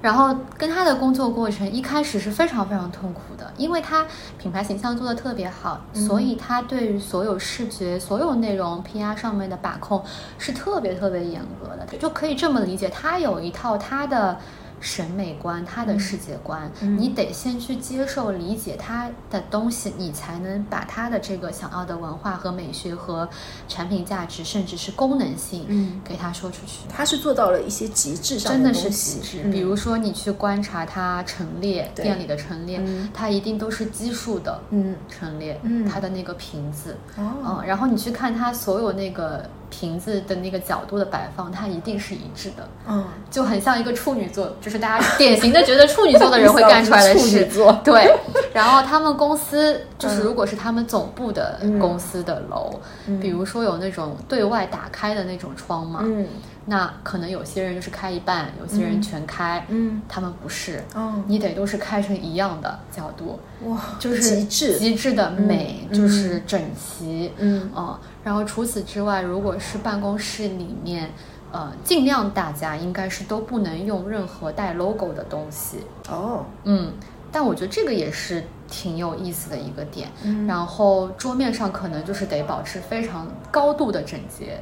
[0.00, 4.06] 然后跟他的工作过程一开始是非常非常痛苦的，因为他
[4.38, 10.04] 品牌形象做的特别好，所以他对于所有视觉、所有内容 PR 上面的把控
[10.38, 14.38] 是特别特别严格的，就可以这么理解，他有一套他的。
[14.80, 23.28] 审美观，他的世界观，你得先去接受、理解他的东西，你才能把他的这个想要的文化和美学和
[23.68, 26.88] 产品价值，甚至是功能性，嗯，给他说出去。
[26.88, 29.42] 他是做到了一些极致上的真的是极致。
[29.50, 32.80] 比如说，你去观察他陈列店里的陈列，
[33.12, 39.48] 它一定都是奇数的，嗯，陈列，嗯，它的那个瓶子，哦，然后你去看他所有那个。
[39.70, 47.48] 瓶子的那个角度的摆放，它一定是一致的，嗯，就很像一个处女座，就是大家典型的觉得处女座的人会 干出来的事。
[47.84, 48.14] 对，
[48.52, 52.78] 然后他们公司就是如果是他们总部的公司的楼，
[53.20, 56.26] 比如说有那种对外打开的那种窗嘛，嗯。
[56.70, 71.10] 那可能有些人就是开一半，有些人全开，嗯，他们不是，哦，你得都是开成一样的角度，哇，就是极致极致的美，就是整齐，嗯，哦，然后除此之外，如果是办公室里面，
[71.50, 75.78] 呃，尽量大家应该是都不能用任何带 logo 的东西，
[76.10, 76.92] 哦，嗯，
[77.32, 80.06] 但我觉得这个也是挺有意思的一个点，
[80.46, 84.60] 然后桌面上可能就是得保持非常高度的整洁，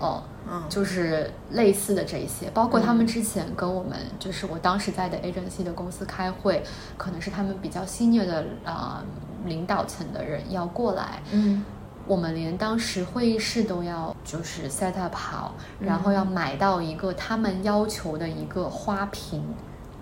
[0.00, 0.22] 哦。
[0.50, 6.62] 嗯就是类似的这一些，包括他们之前跟我们，就是我当时在的 agency 的公司开会，
[6.96, 9.04] 可能是他们比较 senior 的啊
[9.44, 11.62] 领导层的人要过来，嗯，
[12.06, 19.44] 我们连当时会议室都要就是 set up 好，然后要买到一个他们要求的一个花瓶。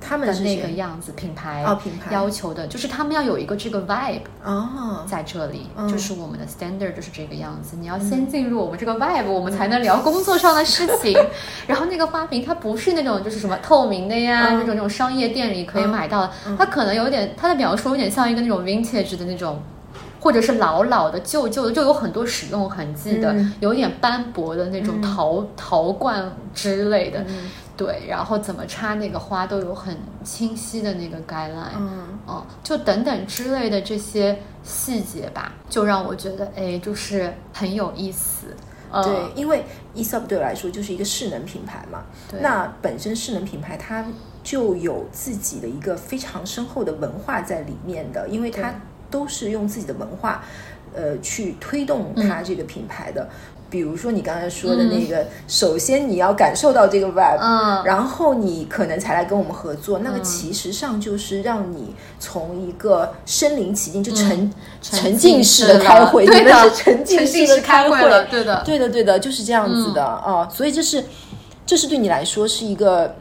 [0.07, 2.15] 他们的那个样子，品牌品牌。
[2.15, 7.77] 要求的就是他们要有一个这个 vibe 哦，在这里就是我们的 standard 就是这个样子。
[7.77, 11.19] 你要先进入我们这个 vibe，我们才能聊工作上的事情。
[11.67, 19.61] 然后那个花瓶它不是那种就是什么透明的呀，那种那种商业店里可以买到的，它可能有点它的描述有点像一个那种 vintage 的那种，
[20.21, 27.25] 或者是老老的旧旧的，就有很多使用痕迹的，有点斑驳的那种陶陶罐之类的。
[27.77, 38.47] 对，然后怎么插那个花都有很清晰的那个 guideline，嗯，哦，就等等之类的这些细节吧，就让我觉得，哎，就是很有意思。
[39.05, 39.63] 对，因为
[39.95, 42.05] Esop 对我来说就是一个势能品牌嘛，
[42.41, 44.03] 那本身势能品牌它
[44.43, 48.73] 就有自己的一个非常深厚的文化在里面的，因为它
[49.11, 50.43] 都是用自己的文化，
[50.95, 53.29] 呃，去推动它这个品牌的。
[53.69, 59.99] 比如说你刚才说的那个，首先你要感受到这个 vibe，嗯，然后你可能才来跟我们合作。
[59.99, 70.49] 那个其实上就是让你从一个身临其境，就沉沉浸式的开会，对的，沉浸式的开会了，对的，对的，对的，就是这样子的啊。
[70.49, 71.05] 所以这是
[71.65, 73.15] 这是对你来说是一个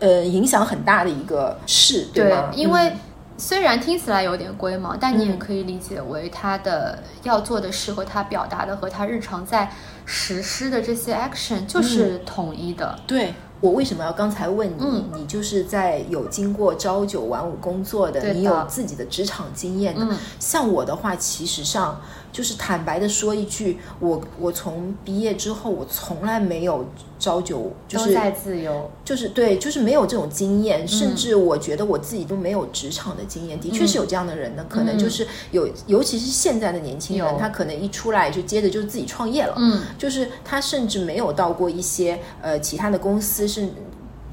[0.00, 2.50] 呃影响很大的一个事，对吗？
[2.54, 2.92] 因为。
[3.38, 9.70] 虽然听起来有点龟毛，但你也可以理解为他的要做的事和他表达的和他日常在
[10.04, 12.98] 实施的这些 action 就是统一的。
[13.06, 15.04] 对我为什么要刚才问你？
[15.14, 20.06] 你就是在有经过朝九晚五工作的，你有自己的职场经验的。
[20.38, 22.00] 像我的话，其实上。
[22.36, 26.84] 就是坦白的说一句，我我从毕业之后，我从来没有
[27.18, 33.58] 朝九，就是在自由，就是对，就是没有这种经验，甚至我觉得我自己都没有职场的经验。
[33.58, 43.66] 的确是有这样的人呢，可能就是有，尤其是现在的年轻人，他可能一出来就接着就自己创业了，嗯，就是他甚至没有到过一些呃其他的公司是。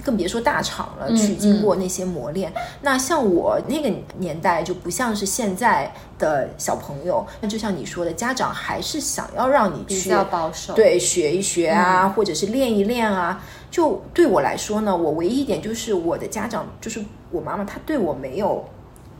[0.03, 2.51] 更别说大厂了，去经过那些磨练。
[2.81, 7.25] 那像我那个年代，就不像是现在的小朋友。
[7.41, 13.41] 那就像你说的，家长还是想要让你去保守，对，学一学啊，或者是练一练啊。
[13.71, 18.63] 就对我来说呢，我唯一一点就是我的家长，就是我妈妈，她对我没有。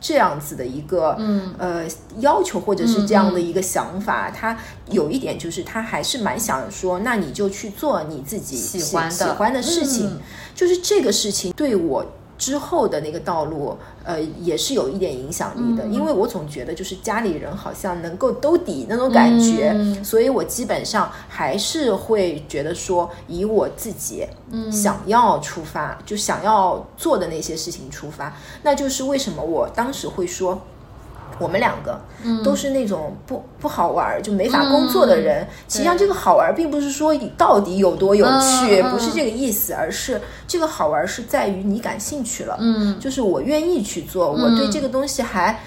[0.04, 1.18] 这样子的一个
[1.58, 1.86] 呃
[2.20, 4.58] 要求，或者是这样的一个想法，他
[4.90, 9.12] 有一点就是，他还是蛮想说，那你就去做你自己喜欢的。
[9.12, 10.20] 喜欢的事情，
[10.54, 12.06] 就是这个事情对我
[12.44, 15.86] 之后的那个道路，呃，也是有一点影响力的。
[15.88, 19.74] 因为我总觉得就是家里人好像能够兜底那种感觉，
[20.04, 24.28] 所以我基本上还是会觉得说以我自己
[24.70, 28.36] 想要出发，就想要做的那些事情出发。
[28.62, 30.62] 那就是为什么我当时会说。
[31.40, 32.00] 我们两个
[32.44, 35.46] 都是那种不不好玩就没法工作的人。
[35.68, 42.58] 实际上，这个好玩并不是说你到底有多有趣，不是这个意思，而是这个好玩是在于你感兴趣了。
[42.60, 45.60] 嗯，就是我愿意去做，我对这个东西还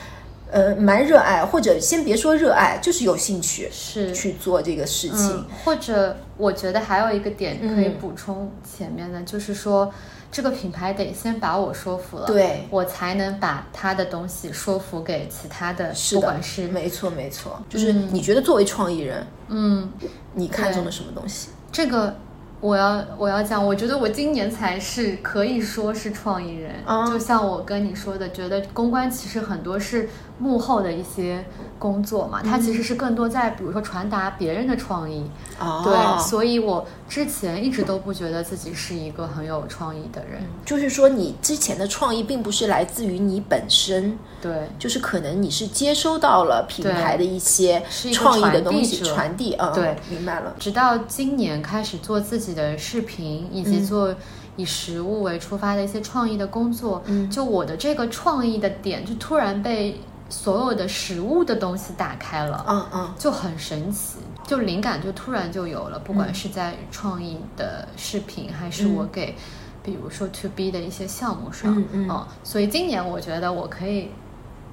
[0.50, 5.44] 呃蛮热爱，或者先别说热爱，就是有兴趣是去做这个事情。
[5.64, 9.92] 或者我觉得还有一个点可以补充前面的，就是说。
[10.30, 19.90] 这个品牌得先把我说服了，对我才能把他的东西说服给其他的，不管是没错没错，就是你觉得作为创意人，嗯，
[20.34, 21.48] 你看中了什么东西？
[21.72, 22.14] 这个
[22.60, 26.72] 我要我要讲，我觉得我今年才是可以说是创意人，
[27.06, 30.08] 就像我跟你说的，觉得公关其实很多是。
[30.38, 31.44] 幕后的一些
[31.78, 35.24] 工作嘛，它其实是更多在比如说传达别人的创意，
[35.58, 35.82] 哦。
[35.82, 40.42] 对，所以我之前一直都不觉得自己是一个很有创意的人。
[40.64, 47.82] 就是说，你之前的创意并不是来自于你本身，对，就是可能你是接收到了品牌的一些
[48.12, 50.54] 创意的东西传递啊，对，明白了。
[50.58, 54.14] 直到今年开始做自己的视频，以及做
[54.56, 59.98] 以食物为出发的一些创意的工作，就我的这个创意的点就突然被。
[60.28, 65.98] 所有的食物的东西打开了，嗯嗯，就很神奇，就灵感就突然就有了。
[66.00, 69.34] 不管是在创意的视频，还是我给，
[69.82, 74.10] 比如说 To B 的一些项目上，嗯嗯，所以今年我觉得我可以，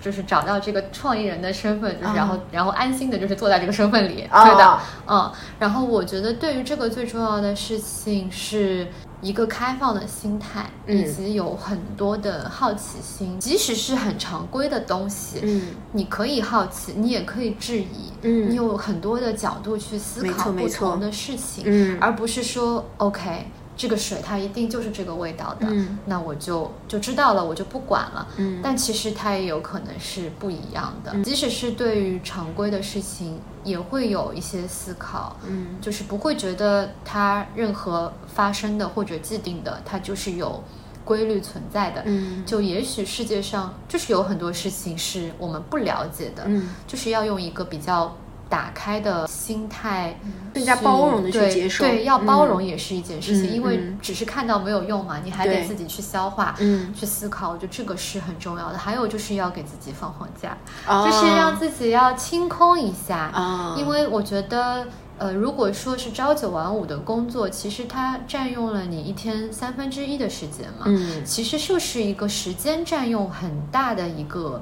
[0.02, 5.32] 就是找到这个创意人的身份，就是然后然后安心的就是坐在这个身份里，对的，嗯。
[5.60, 8.88] 然后我觉得对于这个最重要的事情是。
[9.24, 15.62] 一个开放的心态，以及有很多的好奇心，即使是很常规的东西，嗯，
[15.94, 23.48] 你可以好奇，你也可以质疑，嗯，你有很多的角度去思考不同的事情，嗯，而不是说 OK。
[23.76, 25.68] 这个水它一定就是这个味道的，
[26.06, 28.28] 那我就就知道了，我就不管了。
[28.38, 31.12] 嗯，但其实它也有可能是不一样的。
[31.24, 35.36] 即使是对于常规的事情，也会有一些思考。
[35.48, 40.64] 嗯，就是不会觉得它任何发生的或者既定的，它就是有
[41.04, 42.04] 规律存在的。
[42.06, 46.44] 嗯，就也许世界上就是有很多事情是我们不了解的。
[46.46, 48.16] 嗯，就是要用一个比较。
[48.54, 50.16] 打开的心态，
[50.54, 51.84] 更加包容的去接受。
[51.84, 57.50] 对，要包容也是一件事情，因为只是看到没有用嘛，你还得自己去消化，嗯，去思考。
[57.50, 58.78] 我觉得这个是很重要的。
[58.78, 60.56] 还有就是要给自己放放假，
[61.04, 63.32] 就是让自己要清空一下。
[63.34, 64.86] 啊，因为我觉得，
[65.18, 70.86] 呃，如果说是朝九晚五的工作，其实它占用了你一天三分之一的时间嘛。
[70.86, 74.62] 嗯，其实就是一个时间占用很大的一个。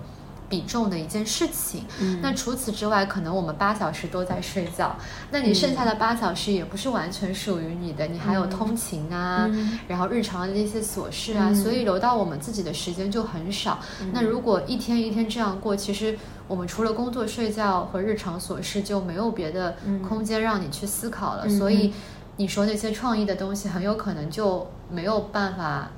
[0.52, 1.86] 比重的一件事情。
[2.22, 4.96] 那除此之外，可能我们八小时都在睡觉，
[5.32, 9.50] 那你剩下的八小时也不是完全属于你的，你还有通勤啊，
[9.88, 13.80] 然后日常的那些琐事啊，所以留到我们自己的时间就很少。
[14.12, 21.48] 那如果一天一天这样过，其实我们除了工作、睡觉和日常琐事，就没有别的空间让你去思考了。
[21.48, 21.94] 所以
[22.36, 25.90] 你说那些创意的东西，很有可能就没有办法。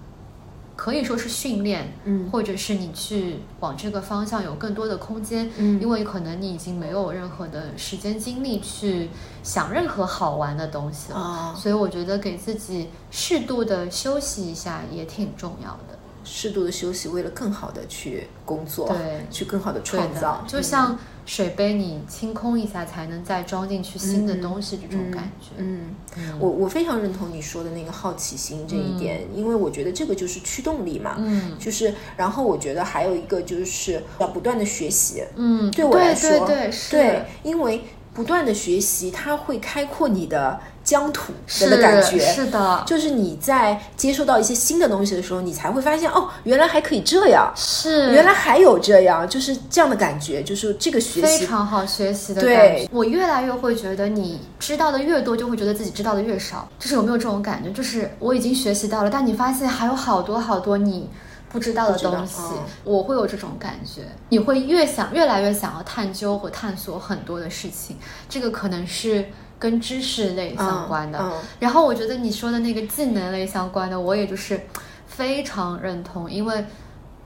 [0.76, 9.10] 可以说是训练，嗯，或者是你去往这个方向有更多的空间，嗯，因为可能你已经没有任何的时间精力去
[9.44, 16.00] 想任何好玩的东西了，所以我觉得给自己适度的休息一下也挺重要的。
[16.24, 20.44] 适度的休息，为了更好的去工作，对，去更好的创造。
[20.48, 25.52] 就像水杯，你清空一下，才能再装进去新的东西，这种感觉。
[25.58, 25.96] 嗯，
[26.40, 31.16] 我我非常认同你说的那个好奇心这一点，因为我觉得这个就是驱动力嘛。
[31.18, 35.24] 嗯，就是，然后我觉得还有一个就是要不断的学习。
[35.36, 40.60] 嗯，对我来说，对对对，因为不断的学习，它会开阔你的。
[40.94, 41.34] 疆土
[41.66, 52.88] 的感觉是的，就是你在接受到一些新的东西的时候，你才会发现哦，原来还可以这样，是原来还有这样，就是这样的感觉，就是这个学习非常好学习的感觉。
[52.92, 56.70] 我越来越会觉得，你知道的越多，就会觉得自己知道的越少。
[56.78, 57.72] 就是有没有这种感觉？
[57.72, 61.10] 就是我已经学习到了，但你发现还有好多好多你
[61.50, 62.40] 不知道的东西。
[62.84, 67.98] 我会有这种感觉，你会越想越来越想要探究和探索很多的事情。
[68.30, 69.26] 这个可能是。
[69.64, 71.18] 跟知识类相关的，
[71.58, 74.60] 然后我觉得你说的那个技能类相关的，我也就是
[75.08, 76.66] 非常认同，因为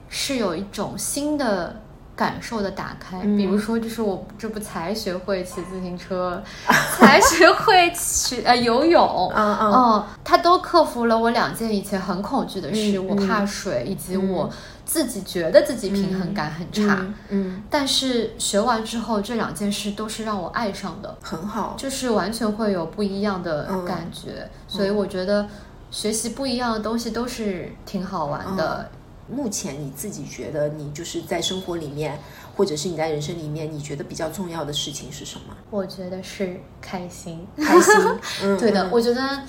[0.07, 1.81] 是有一种新的
[2.15, 3.19] 感受的打开。
[3.21, 6.43] 比如说，就是我这不才学会骑自行车，
[6.95, 14.47] 才学会骑呃游泳，嗯嗯，他都克服了我两件以前很恐惧的事，我怕水，以及我
[14.87, 17.05] 自己觉得自己平衡感很差。
[17.27, 24.49] 嗯，但是学完之后，这两件事都是让我爱上的，很好，就是完全会有不一样的感觉。
[24.67, 25.47] 所以我觉得
[25.91, 28.89] 学习不一样的东西都是挺好玩的。
[29.29, 32.17] 目前你自己觉得你就是在生活里面，
[32.55, 35.53] 或者是你在人生里面，你觉得比较重要的事情是什么？
[35.69, 37.93] 我觉得是开心，开心。
[38.57, 39.41] 对的，我觉得，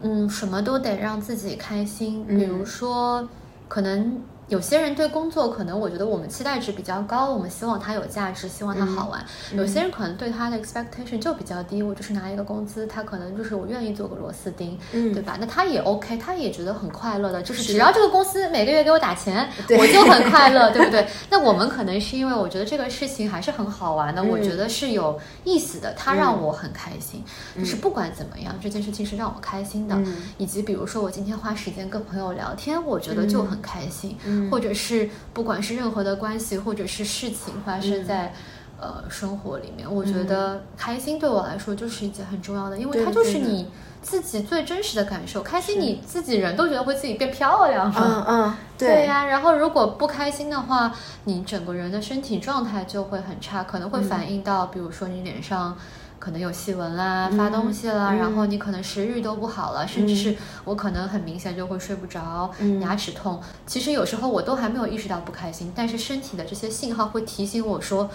[0.00, 2.24] 嗯，什么都得让自己开心。
[2.24, 3.28] 比如说，
[3.66, 4.22] 可能。
[4.48, 9.24] 有些人对工作可能，我觉得我们期待值比较高，我们希望它有价值，希望它好玩。
[9.54, 15.36] 有些人可能对他的 expectation 就比较低，我就是拿一个工资，他可能就是我愿意做个螺丝钉，对吧？
[15.40, 21.06] 那他也 OK，他也觉得很快乐的，就是只要这个公司每个月给我打钱， 我就很快乐， 对不对？
[21.28, 27.24] 那我们可能是因为我觉得这个事情还是很好玩的，我觉得是有意思的，它让我很开心。
[27.58, 29.96] 就是不管怎么样，这件事情是让我开心的，
[30.38, 34.16] 以及比如说我今天花时间跟朋友聊天，我觉得就很开心。
[34.50, 38.32] 或者是不管是任何的关系，或者是事情发生在
[38.80, 43.70] 呃生活里面，我觉得开心对我来说就是一件很重要的，因为它就是你
[44.02, 45.42] 自己最真实的感受。
[45.42, 49.24] 开心你自己人都觉得会自己变漂亮，嗯嗯，对呀。
[49.24, 50.92] 然后如果不开心的话，
[51.24, 55.76] 你整个人的身体状态就会很差，可能会反映到比如说你脸上。
[56.18, 62.50] 可能有细纹啦，发东西啦，然后你可能食欲都不好了，甚至是我可能很明显就会睡不着，
[62.80, 63.40] 牙齿痛。
[63.66, 68.08] 其实有时候我都还没有意识到不开心，但是身体的这些信号会提醒我说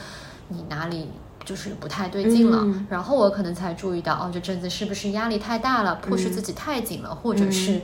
[0.49, 1.09] 你哪里
[1.45, 7.81] 就是不太对劲了，然后我可能才注意到哦，这阵子是不是压力太大了，迫使自己太紧了，或者是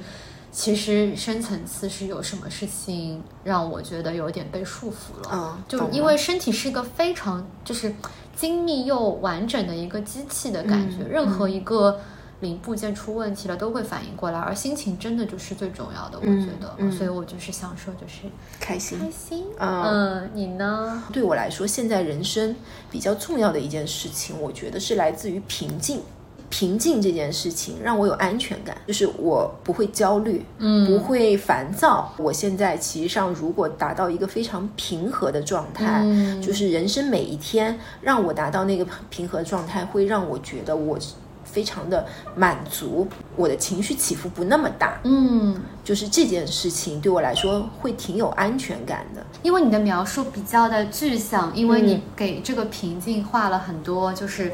[0.51, 5.29] 其实深层次是有什么事情让我觉得有点被束缚了。
[5.31, 7.93] 嗯，就因为身体是一个非常就是。
[8.37, 11.99] 精密又完整的一个机器的感觉，任何一个
[12.41, 18.21] 零部件出问题了都会反应过来，而心情真的就是最重要的，我觉得，所以我就是想说，就是
[18.59, 19.43] 开心，开心。
[19.57, 21.03] 嗯，你呢？
[21.11, 22.55] 对我来说，现在人生
[22.91, 26.01] 比较重要的一件事情，我觉得是来自于平静。
[26.49, 32.13] 平静这件事情让我有安全感，就是我不会焦虑，嗯，不会烦躁。
[32.17, 36.05] 我现在其实上如果达到一个非常平和的状态，
[36.41, 40.97] 就是人生每一天让我达到那个平和状态，会让我觉得我
[41.43, 49.21] 非常的满足，我的情绪起伏不那么大，嗯，就是这件事情对我来说会挺有安全感的。
[49.43, 54.53] 因为你的描述比较的具象，因为你给这个平静画了很多，就是。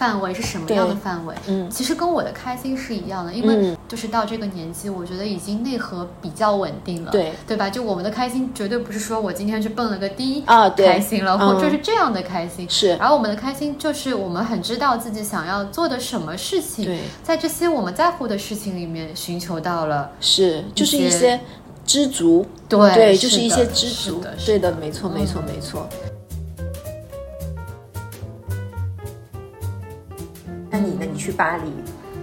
[0.00, 1.34] 范围是什么样的范围？
[1.46, 7.34] 嗯，其实跟我的开心是一样的，因为就是到这个年纪，我觉得已经内核比较稳定了，对。
[7.46, 7.68] 对吧？
[7.68, 12.66] 就我们的开心绝对不是说我今天去蹦了个迪啊，开心了，或就是这样的开心。
[12.70, 12.96] 是。
[12.98, 21.38] 而我们的开心就是我们很知道自己想要做的什么事情，在这些我们在乎的事情里面寻求到了，是就是一些
[21.84, 25.86] 知足，对对，就是一些知足，对的，没错没错没错。
[31.20, 31.70] 去巴黎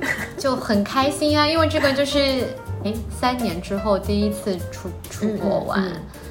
[0.37, 2.19] 就很开心啊，因为这个就是
[2.83, 5.83] 哎，三年之后第一次出出国玩。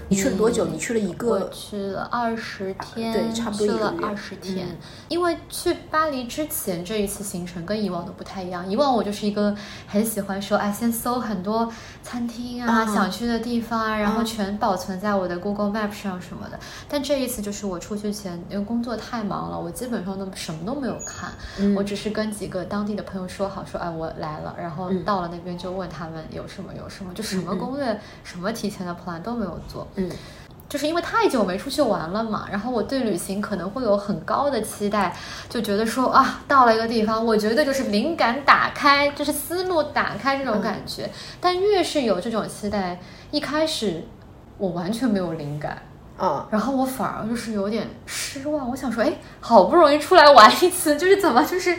[0.08, 0.66] 你去了多久？
[0.66, 1.28] 你去了一个？
[1.28, 4.68] 我去了二十天，对，差不多去了二十天。
[5.08, 8.68] 因为去巴黎之前这一次行程跟以往的不太一样。
[8.70, 9.54] 以往我就是一个
[9.86, 16.58] 很喜欢说，哎，先搜很多餐厅啊，想去的地方啊，然后全保存在我的 Google Map 上什么的。
[16.88, 21.30] 但这一次就是我出去前，因为工作太忙了，我基本上都什么都没有看。
[21.74, 29.86] 我只是跟几个当地的朋友说好，说哎我来了，然后到了那边就问他们有什么有什么，就什么攻略、什么提前的 plan 都没有做。
[29.96, 30.10] 嗯，
[30.68, 35.14] 就是因为太久没出去玩了嘛，然后我对旅行可能会有很高的期待，
[35.48, 41.10] 就觉得说啊，到了一个地方，我觉得就是灵感打开，就是思路打开这种感觉。
[41.40, 44.04] 但越是有这种期待，一开始
[44.58, 45.82] 我完全没有灵感，
[46.18, 48.68] 嗯，然后我反而就是有点失望。
[48.70, 51.76] 我想说，哎，好不容易出来玩一次，就是怎么就是。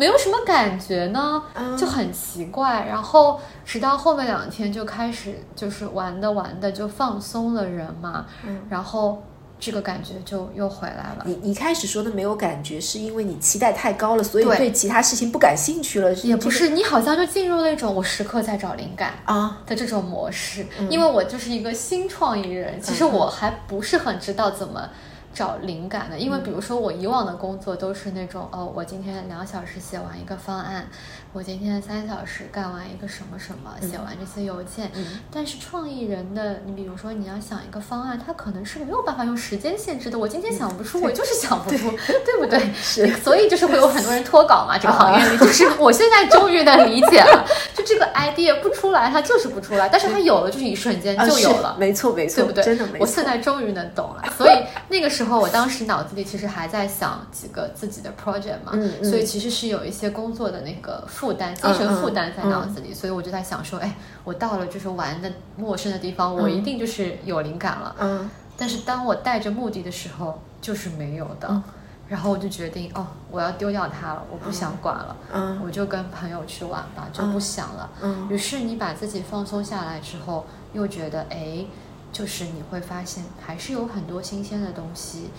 [0.00, 1.42] 没有什么感觉呢，
[1.78, 2.86] 就很奇怪。
[2.88, 8.24] 然后直到后面两天就开始，就是玩的玩的就放松了人嘛。
[8.46, 9.22] 嗯，然后
[9.58, 11.24] 这个感觉就又回来了。
[11.26, 16.10] 你你开始说的没有感觉，是因为你期待太高了，所以对其他事情不感兴趣了。
[16.14, 20.66] 也不是，你好像就进入那种我时刻在找灵感啊的这种模式。
[20.88, 24.88] 因为我就是一个新创意人，其实我还不是很知道怎么。
[25.32, 30.86] 找灵感的，因为比如说我以往的工作都是那种哦，我今天两小时写完一个方案，
[31.32, 34.90] 我今天三小时干完一个什么什么，写完这些邮件。
[35.32, 40.18] 但是创意人的，你比如说你要想一个方案，他可能是没有办法用时间限制的。
[40.18, 41.90] 我今天想不出，我就是想不出，
[42.24, 42.58] 对不对？
[42.74, 44.76] 是，所以就是会有很多人脱稿嘛。
[44.76, 51.76] 这个行业里，就是我现在终于能理解了，就这个 idea 不出来，它就是不出来，但是它有了，就是一瞬间就有了。
[51.78, 52.64] 没错，没错，对不对？
[52.64, 52.98] 真的没错。
[53.00, 55.40] 我现在终于能懂了， 所以那个时候。
[55.40, 63.94] 我当时脑子里其实还在想几个自己的 project 嘛，嗯所以其实是有一些工作的那个负担、精神负担在脑子里，所以我就在想说，哎，
[64.24, 67.94] 我到了就是玩的陌生的地方，我一定就是有灵感了。
[67.98, 71.62] 嗯，但是当我带着目的的时候，就是没有的。
[72.08, 75.14] 然后我就决定，哦，我要丢掉它了，我不想管了。
[75.30, 77.90] 嗯，我就跟朋友去玩吧，就不想了。
[78.00, 81.66] 嗯，于是你把自己放松下来之后，又觉得，哎。
[82.12, 85.30] 就是你会发现，还是有很多新鲜的东西，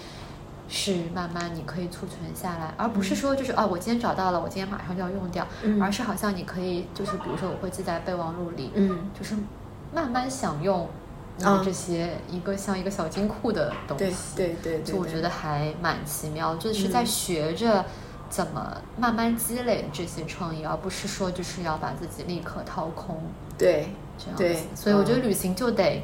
[0.72, 0.95] 是。
[1.13, 5.45] 慢慢你可以储存下来，而不是说就是哦，我今天找到了，我今天马上就要用掉，
[5.82, 9.36] 而是好像你可以就是比如说我会记在备忘录里，嗯，就是
[9.93, 10.88] 慢慢享用
[11.38, 17.84] 你的这些一个像一个小金库的东西，对对对，就我觉得还蛮奇妙，就是在学着
[18.30, 23.22] 怎么慢慢积累这些创意，而不是说就是要把自己立刻掏空，
[23.57, 26.01] 对，这样子，所以我觉得旅行就得。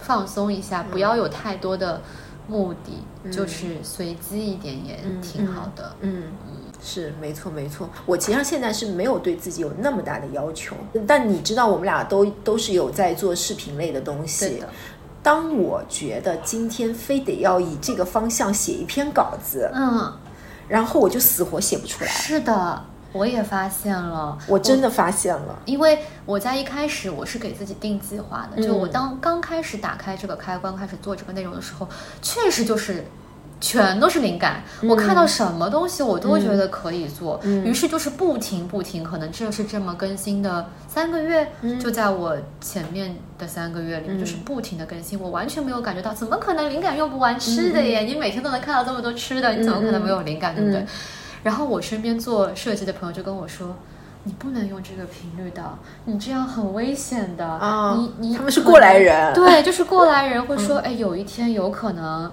[0.00, 2.02] 放松一下，不要有太多的
[2.46, 5.96] 目的，就是随机一点也挺好的。
[6.00, 7.88] 嗯嗯，是没错没错。
[8.06, 10.74] 我其实现在是没有对自己有那么大的要求，
[11.06, 14.62] 但你知道，我们俩都都是有在做视频类的东西。
[15.22, 20.12] 当我觉得今天非得要以这个方向写一篇稿子，嗯，
[20.68, 22.10] 然后我就死活写不出来。
[22.10, 22.84] 是的。
[23.14, 31.88] 我也发现了，我真的发现了，因为我在一开始我是给自己定计划的，就我当刚开始打开这个开关开始做这个内容的时候，
[32.20, 33.04] 确实就是
[33.60, 41.50] 全都是灵感，我看到什么东西我都觉得可以做，于是就是不停不停，可能就是这么更新的三个月，
[41.80, 47.38] 就在我前面的三个月里就是不停的更新，我完全没有感觉到怎么可能灵感用不完？
[47.38, 50.84] 吃的耶，你每天都能看到这么多吃的，你怎么可能没有灵感，对不对？
[51.44, 53.76] 然后我身边做设计的朋友就跟我说
[54.24, 55.62] ：“你不能用这个频率的，
[56.06, 62.32] 你这样很危险的。”啊，你你他们是过来人，对，就是过来人 会说：“哎，有一天有可能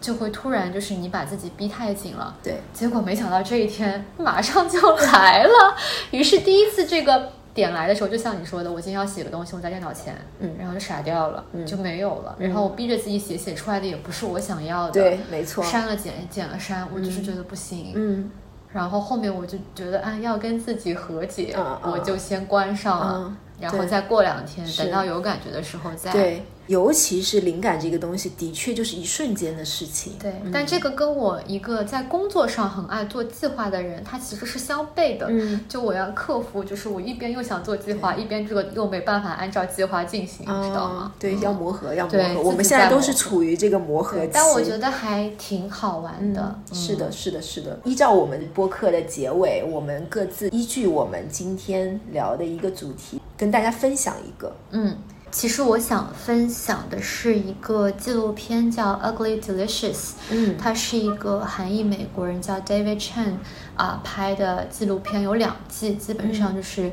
[0.00, 5.76] 就会突然就是你把自己逼太紧了。”对，结果没想到这一天马上就来了。
[6.10, 12.36] 于是第一次这个点来的时候，就像你说的，我今天要写个东西，我在电脑前，嗯，然后就傻掉了，就没有了。
[12.38, 15.64] 然后我逼着自己写，写出来的也不是我想要的，对，没错。
[15.64, 18.30] 删了剪，剪了删，我就是觉得不行，嗯。
[18.70, 26.12] 然后后面我就觉得，啊，要跟自己和解，我就先关上了，然后再过两天，等到有感觉的时候再。
[26.12, 26.42] 对。
[26.68, 30.12] 尤其是灵感这个东西，的确就是一瞬间的事情。
[30.20, 35.28] 对，但这个跟我一个在工作上很爱做计划的人，他其实是相悖的。
[35.30, 41.14] 嗯，就我要克服，就是我一边又想做计划，一边这个又没办法按照计划进行，知道吗？
[41.18, 42.42] 对，要磨合，要磨合。
[42.42, 44.32] 我们现在都是处于这个磨合期。
[44.34, 46.54] 但我觉得还挺好玩的。
[46.74, 47.80] 是的，是的，是的。
[47.84, 54.54] 依照我们播客的结尾，我们各自依据我们今天聊的一个主题，跟大家分享一个。
[54.72, 54.98] 嗯。
[55.30, 59.92] 其实我想分享的是一个纪录片，叫《Ugly Delicious》。
[60.30, 63.34] 嗯，它是一个韩裔美国人叫 David Chen
[63.76, 66.90] 啊拍的纪录片，有两季，基本上就是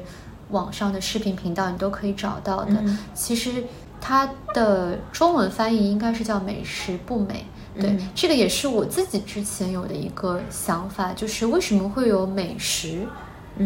[0.49, 2.83] 网上的视频频道你都可以找到的。
[3.13, 3.63] 其实
[4.01, 7.45] 它的中文翻译应该是叫“美食不美”。
[7.79, 13.07] 对，这个也是我自己之前有的一个想法，就是为什么会有美食？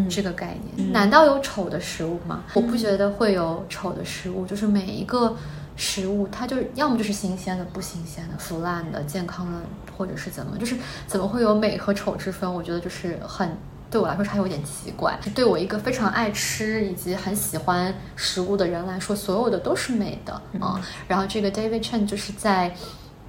[0.09, 2.43] 这个概念，难道有丑的食物吗？
[2.53, 5.35] 我不觉得会有丑的食物，就是每一个
[5.75, 9.59] 食物，它就要么就是新鲜的，不新鲜的，腐烂的，健康的，
[9.97, 10.75] 或者是怎么，就是
[11.07, 12.53] 怎么会有美和丑之分？
[12.53, 13.49] 我觉得就是很
[13.89, 15.19] 对我来说还有点奇怪。
[15.33, 20.79] 对我一个非常爱吃以及很喜欢食物的人来说，所有的都是美的啊。
[21.07, 22.75] 然后这个 David Chen 就是在。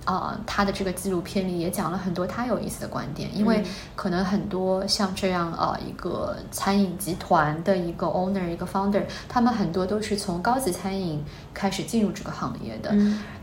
[0.05, 3.62] 啊，他的这个纪录片里也讲了很多他有意思的观点，因为
[3.94, 11.22] 可能很多像这样啊一个餐饮集团的一个 owner 一个 founder，他们很多都是从高级餐饮
[11.53, 12.94] 开始进入这个行业的。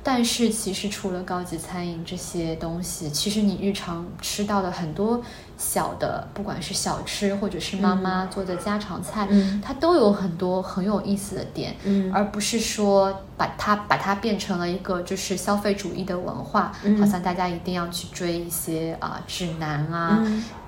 [0.09, 5.21] 但是其实除了高级餐饮这些东西，其实你日常吃到的很多
[5.57, 9.27] 小的，不管是小吃或者是妈妈做的家常菜，
[9.61, 11.75] 它都有很多很有意思的点，
[12.13, 20.23] 而不是说把它把它变成了一个就是消费主义的文化，好像大家一定要去追一些啊指南啊，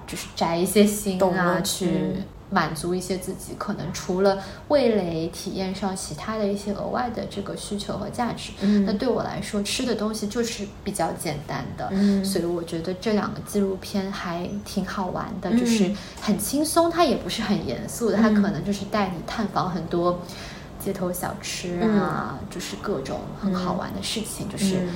[0.05, 1.87] 就是摘一些星啊去。
[2.49, 8.51] 满足一些自己可能除了味蕾体验上其他的一些额外的这个需求和价值。
[8.61, 8.85] 嗯。
[8.85, 12.23] 那对我来说，吃的东西就是比较简单的，嗯。
[12.25, 15.59] 所以我觉得这两个纪录片还挺好玩的，嗯。
[15.59, 15.91] 就是
[16.21, 20.19] 很轻松，它也不是很严肃的，它嗯可能就是带你探访很多
[20.79, 24.89] 街头小吃啊，就是各种很好玩的事情，就是嗯。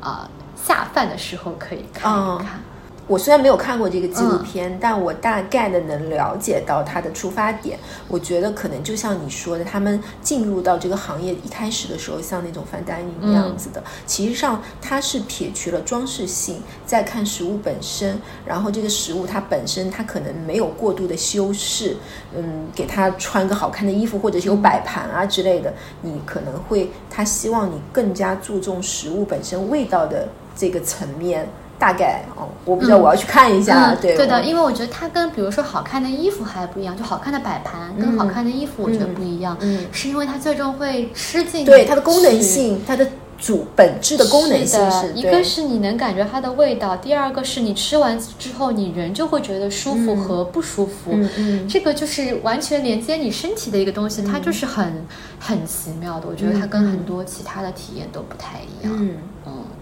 [0.00, 2.38] 啊、下饭的时候可以看哦。
[2.40, 2.60] 一看。
[3.08, 7.78] 我虽然没有看过这个纪录片，但我大概的能了解到它的出发点。
[8.06, 21.96] 我觉得可能就像你说的，他们进入到这个行业一开始的时候，像那种范丹尼那样子的，其实上它是撇去了装饰性，再看食物本身，然后这个食物它本身它可能没有过度的修饰，
[22.36, 31.48] 嗯，给它穿个好看的衣服，或者是有摆盘啊之类的，你可能会他希望你更加注重食物本身味道的这个层面。
[31.78, 33.92] 大概哦，我不知道，我要去看一下。
[33.92, 43.06] 嗯、对对的，因为我觉得它跟比如说好看的衣服还不一样，就好看的摆盘跟好看的衣服，我觉得不一样，嗯是因为它最终会吃进对它的功能性，它的
[43.38, 51.12] 主本质的功能性是的，一个是你能感觉它的味道，第二个是你吃完之后，你人就会觉得舒服和不舒服。
[51.12, 55.06] 嗯嗯，这个就是完全连接你身体的一个东西，它就是很
[55.38, 56.26] 很奇妙的。
[56.28, 58.92] 我觉得它跟很多其他的体验都不太一样。
[58.96, 59.16] 嗯嗯，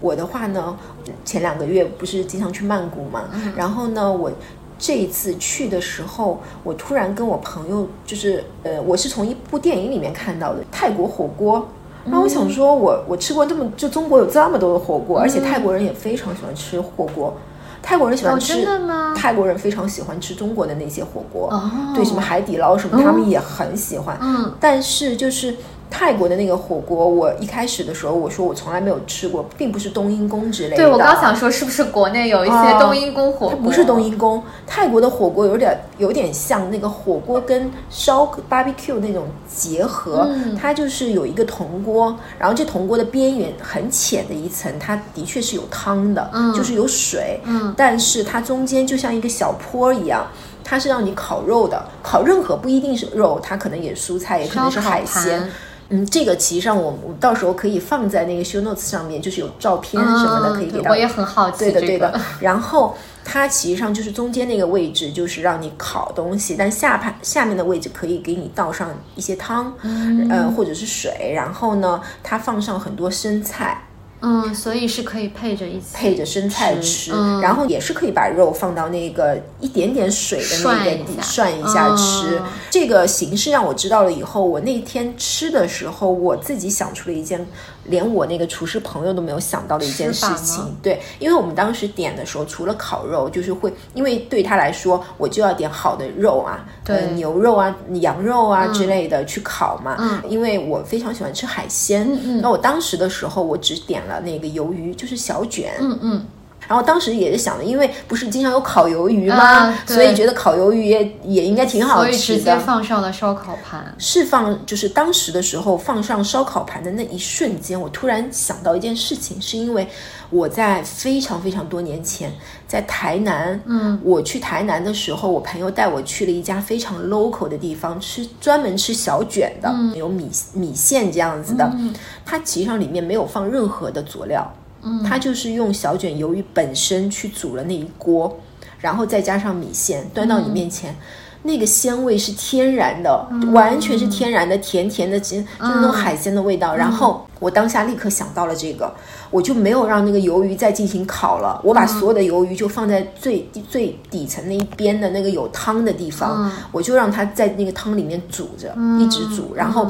[0.01, 0.77] 我的话呢，
[1.25, 4.31] 前两个月不是经常去曼谷嘛，嗯然后呢，我。
[4.79, 11.67] 这一次去的时候，我突然跟我朋友，就是呃，我是从一部电影里面看到的泰国火锅。
[12.05, 17.33] 然后我想说我，我吃过这么就中国有这么多的火锅，而且泰国人也非常喜欢吃火锅。
[17.81, 19.15] 泰国人喜欢吃，哦、真的吗？
[19.17, 24.15] 泰国人非常喜欢吃中国的那些火锅，哦、对什么海底捞什么，他们也很喜欢。
[24.21, 25.55] 嗯，但是就是
[25.89, 30.75] 泰国的那个火锅，我一开始的时候我说我从来没有吃过，并不是冬阴功之类的。
[30.75, 33.49] 对我刚想说，是不是国内有一些冬阴功火锅？
[33.51, 50.27] 它不是冬阴功，泰国的火锅有点有点像那个火锅跟烧 barbecue 那种结合，嗯、它就是有一个铜锅，然后这铜锅的边缘很浅的一层，它的确是有汤的，嗯、就是有水，嗯，但是它中间就像一个小坡一样。
[50.69, 55.49] 它是让你烤肉的，烤任何不一定是肉，它可能也是蔬菜，也可能是海鲜。
[55.89, 60.91] 嗯，这个其实上我我到时候可以放在那个 show notes 上面，就是有照片什么的，嗯、可以给到。
[60.91, 62.11] 我也很好奇、对的，对的。
[62.11, 71.31] 这个、然后它其实上就是中间那个位置，就是让你烤东西，但下盘下面的位置可以给你倒上一些汤，嗯、呃或者是水。
[71.33, 73.86] 然后呢，它放上很多生菜。
[74.19, 82.39] 嗯，所以是可以配着一起配着生菜吃，嗯、然后也是可以把肉放到那个一点点水的那个底涮一下吃。
[82.39, 87.45] 嗯、这个形式让我知道了以后，我那天吃的时候，我自己想出了一件
[87.87, 90.63] 连我那个厨师朋友都没有想到的一件事情。
[90.81, 99.95] 对，因为我们当时点的时候，除了烤肉，就是会，因为对他来说，我就要点好的肉啊，对、呃，牛肉啊、羊肉啊、嗯、之类的去烤嘛。
[99.99, 102.07] 嗯，因为我非常喜欢吃海鲜。
[102.11, 105.73] 嗯嗯，那我当时的时候，我只点了那个鱿鱼，就是小卷。
[105.79, 106.25] 嗯嗯。
[106.67, 109.37] 然后当时也是想的，因为不是经常有烤鱿鱼吗？
[109.37, 112.17] 啊、所以觉得烤鱿鱼也也应该挺好吃的。
[112.17, 113.95] 所以直接放上了烧烤盘。
[113.97, 119.87] 是放，就是当时的时候放上烧烤盘的那一瞬间，我突然想到一件事情，是因为
[120.29, 122.29] 我在非常非常多年前
[122.67, 131.93] 在台南，嗯，我去台南的时候，我朋友带我去了一家非常 local 的地方，吃专门吃小卷的，嗯、有米米线这样子的，嗯、
[132.25, 134.45] 它其实上里面没有放任何的佐料。
[134.81, 138.39] 嗯，它就是用小卷鱿鱼本身去煮了那一锅，
[138.79, 140.97] 然后再加上米线端到你面前，嗯、
[141.43, 146.75] 那个鲜味是天然的，嗯、完全是天然的，甜甜的，就是那种海鲜的味道。
[146.75, 148.93] 嗯、然后我当下立刻想到了这个，
[149.31, 159.89] 我就没有让那个鱿鱼再进行烤了，我把所有的鱿鱼就放在最最底层那一边的那个有汤的地方，我就让它在那个汤里面煮着，一直煮，然后。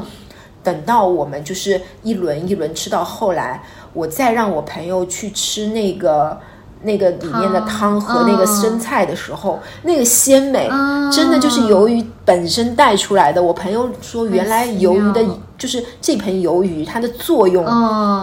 [0.60, 3.62] 等到我们就是一轮一轮吃到后来，
[3.98, 6.38] 我再让我朋友去吃那个
[6.82, 13.42] 那个里面的汤和那个生菜的时候，嗯、那个鲜美、嗯、真的就是鱿鱼本身带出来的。
[13.42, 15.20] 我朋友说，原来鱿鱼的
[15.58, 17.66] 就是这盆鱿鱼它的作用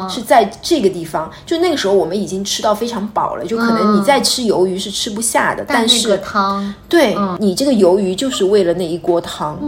[0.09, 1.29] 是在这个地方。
[1.29, 9.59] 嗯、就那个时候我们已经吃到非常饱了，就可能你再吃鱿鱼是吃不下的，嗯、但是汤对、嗯、你这个鱿鱼就是为了那一锅汤。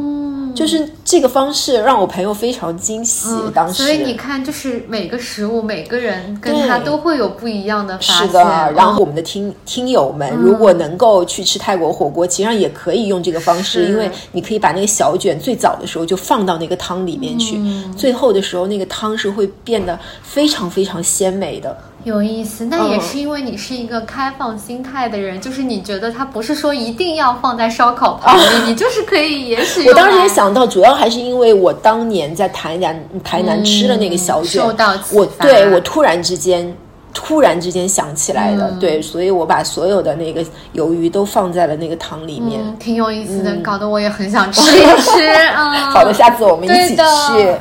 [0.57, 3.83] 就是这个方式让我朋友非常惊喜，嗯、当时。
[3.83, 8.27] 所以你看，就是每个食物，每个人跟他都会有不一样的发现。
[8.27, 21.77] 是的，然后我们的听、嗯、听友们，如果能够去吃泰国火锅，其实上也可以用这个方式，因为你可以把那个小卷最早的时候就放到那个汤里面去，嗯、最后的时候那个汤是会变得非常非常鲜美的。
[22.03, 29.87] 有意思，那也是因为你是一个开放心态的人，就是你觉得它不是说一定要放在烧烤旁边， 你就是可以也许。
[29.87, 36.75] 我当时也想到，主要还是因为我当年在台南台南吃了那个小卷，受到我对我突然之间。
[37.19, 40.45] 突然之间想起来的，对，所以我把所有的那个
[40.75, 45.27] 鱿鱼都放在了那个汤里面，挺有意思的，搞得我也很想吃一吃。
[45.57, 47.01] 嗯，好的，下次我们一起去。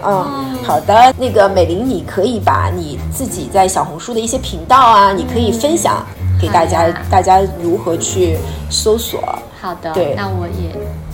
[0.04, 6.04] 嗯，好的，那个美玲，你可以把你自己在小红书的一些频道啊，你可以分享
[6.38, 8.36] 给大家，大家如何去
[8.68, 9.20] 搜索。
[9.59, 10.70] 好的，对，那我也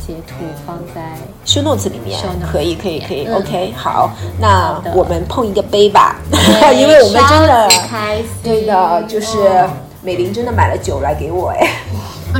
[0.06, 0.34] 截图
[0.66, 1.00] 放在
[1.46, 2.18] show notes 里面，
[2.50, 6.16] 可以，可以，可以，OK，好，那我们碰一个杯吧，
[6.74, 9.38] 因为我们真的开心，对的，就是
[10.02, 11.68] 美玲真的买了酒来给我，哎，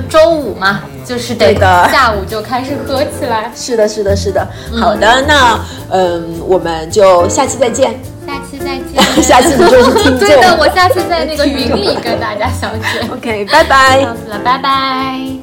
[0.09, 4.47] 周五嘛，就是得的，下午就开始喝起来，是的，是的，是的，
[4.81, 5.61] 好的，那
[5.91, 7.93] 嗯，我们就下期再见，
[8.27, 15.42] 下期再见， 下期你就是听众，对的，我下次在那个云里跟大家相见， OK，拜拜，这样子了，拜拜。